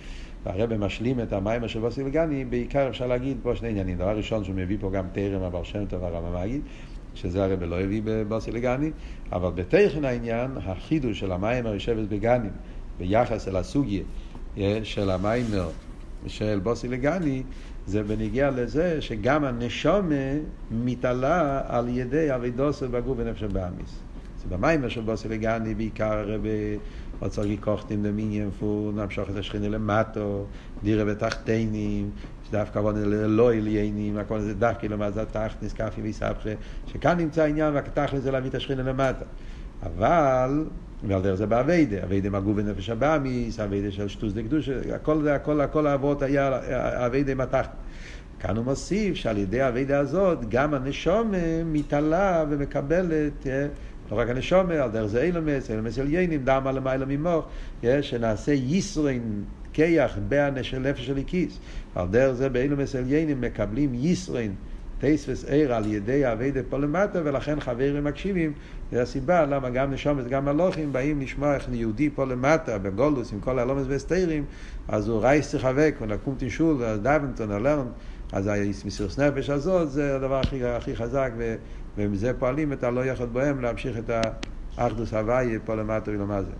והרבא 0.46 0.76
משלים 0.76 1.20
את 1.20 1.32
המיימר 1.32 1.66
של 1.66 1.80
בוסי 1.80 2.04
לגני, 2.04 2.44
בעיקר 2.44 2.88
אפשר 2.88 3.06
להגיד 3.06 3.36
פה 3.42 3.56
שני 3.56 3.68
עניינים. 3.68 3.96
דבר 3.96 4.16
ראשון, 4.16 4.44
שהוא 4.44 4.56
מביא 4.56 4.76
פה 4.80 4.90
גם 4.90 5.06
תרם 5.12 5.42
הבר 5.42 5.62
שם 5.62 5.86
טוב 5.86 6.04
הרמב"ם 6.04 6.42
מגיד, 6.42 6.60
שזה 7.14 7.44
הרבא 7.44 7.66
לא 7.66 7.80
הביא 7.80 8.02
בבוסי 8.04 8.50
לגני, 8.50 8.90
אבל 9.32 9.50
בתכן 9.50 10.04
העניין, 10.04 10.50
החידוש 10.64 11.20
של 11.20 11.32
המיימר 11.32 11.74
ישבס 11.74 12.06
בגנים, 12.08 12.50
ביחס 12.98 13.48
אל 13.48 13.56
הסוגיה 13.56 14.02
אה, 14.58 14.80
של 14.82 15.10
המיימר 15.10 15.70
של 16.26 16.60
בוסי 16.62 16.88
לגני, 16.88 17.42
זה 17.86 18.02
בניגיע 18.02 18.50
לזה 18.50 19.02
שגם 19.02 19.44
הנשומה 19.44 20.14
מתעלה 20.70 21.62
על 21.66 21.88
ידי 21.88 22.34
אבידוסו 22.34 22.88
בגוף 22.88 23.18
ונפש 23.18 23.42
הבאמיס. 23.42 24.00
זה 24.42 24.56
במים 24.56 24.90
של 24.90 25.00
בוסי 25.00 25.28
לגני 25.28 25.74
בעיקר 25.74 26.36
רוצה 27.20 27.42
לקוחתים 27.42 28.02
דמיניאן 28.02 28.50
פו 28.50 28.90
נמשוך 28.94 29.30
את 29.30 29.36
השכינה 29.36 29.68
למטו, 29.68 30.46
דירה 30.82 31.04
בתחתינים, 31.04 32.10
שדווקא 32.48 32.80
בוא 32.80 32.92
ללא 32.92 33.52
עליינים, 33.52 34.18
הכל 34.18 34.40
זה 34.40 34.54
דווקא 34.54 34.86
למעזה 34.86 35.24
תחתניס, 35.24 35.72
כפי 35.72 36.00
ויסבכה, 36.00 36.50
שכאן 36.86 37.18
נמצא 37.18 37.42
העניין 37.42 37.74
והתכלס 37.74 38.22
זה 38.22 38.30
להביא 38.30 38.50
את 38.50 38.54
השכינה 38.54 38.82
למטה. 38.82 39.24
אבל, 39.82 40.64
ועל 41.04 41.22
דרך 41.22 41.34
זה 41.34 41.46
באביידה, 41.46 42.02
אביידה 42.04 42.30
מגו 42.30 42.56
ונפש 42.56 42.90
הבאמיס, 42.90 43.60
אביידה 43.60 43.90
של 43.90 44.08
שטוס 44.08 44.32
דקדוש, 44.32 44.68
הכל 44.68 45.22
זה, 45.22 45.34
הכל, 45.34 45.60
הכל 45.60 45.86
האבות 45.86 46.22
היה 46.22 46.58
אביידה 47.06 47.34
מתחת. 47.34 47.76
כאן 48.40 48.56
הוא 48.56 48.64
מוסיף 48.64 49.14
שעל 49.14 49.38
ידי 49.38 49.68
אביידה 49.68 49.98
הזאת 49.98 50.48
גם 50.48 50.74
הנשום 50.74 51.32
מתעלה 51.64 52.44
ומקבלת, 52.50 53.46
לא 54.10 54.18
רק 54.18 54.28
הנשום, 54.28 54.70
על 54.70 54.90
דרך 54.90 55.06
זה 55.06 55.22
אילמס, 55.22 55.70
אילמס 55.70 55.98
עליינים, 55.98 56.44
על 56.48 56.74
למעלה 56.74 57.04
ממוח, 57.08 57.44
אה, 57.84 58.02
שנעשה 58.02 58.52
ישרין 58.52 59.44
כיח 59.72 60.18
בנפש 60.28 61.06
של 61.06 61.18
הכיס. 61.18 61.58
על 61.94 62.06
דרך 62.08 62.32
זה 62.32 62.48
באילמס 62.48 62.94
עליינים 62.94 63.40
מקבלים 63.40 63.90
ישרין 63.94 64.54
טייספס 65.00 65.44
עיר 65.44 65.74
על 65.74 65.86
ידי 65.86 66.32
אביידה 66.32 66.60
פה 66.68 66.78
למטה, 66.78 67.20
ולכן 67.24 67.60
חברים 67.60 68.04
מקשיבים. 68.04 68.52
זו 68.92 68.98
הסיבה 68.98 69.46
למה 69.46 69.70
גם 69.70 69.92
נשומת 69.92 70.24
וגם 70.26 70.44
מלוכים 70.44 70.92
באים 70.92 71.20
לשמוע 71.20 71.54
איך 71.54 71.68
יהודי 71.72 72.10
פה 72.10 72.24
למטה, 72.24 72.78
בגולוס, 72.78 73.32
עם 73.32 73.40
כל 73.40 73.58
הלומס 73.58 73.84
והסתירים, 73.88 74.44
אז 74.88 75.08
הוא 75.08 75.20
רייס 75.20 75.54
תחבק, 75.54 75.94
ונקום 76.00 76.34
תשול, 76.38 76.76
ודאבנטון, 76.82 77.52
אלרן, 77.52 77.86
אז 78.32 78.50
המסירות 78.84 79.18
נפש 79.18 79.50
הזאת 79.50 79.90
זה 79.90 80.16
הדבר 80.16 80.40
הכי, 80.40 80.64
הכי 80.64 80.96
חזק, 80.96 81.30
ומזה 81.96 82.32
פועלים 82.38 82.72
את 82.72 82.84
הלא 82.84 83.04
יכול 83.04 83.26
בהם 83.26 83.60
להמשיך 83.60 83.98
את 83.98 84.10
האחדוס 84.78 85.14
הוויה 85.14 85.58
פה 85.64 85.74
למטה 85.74 86.10
ולמה 86.10 86.42
זה. 86.42 86.52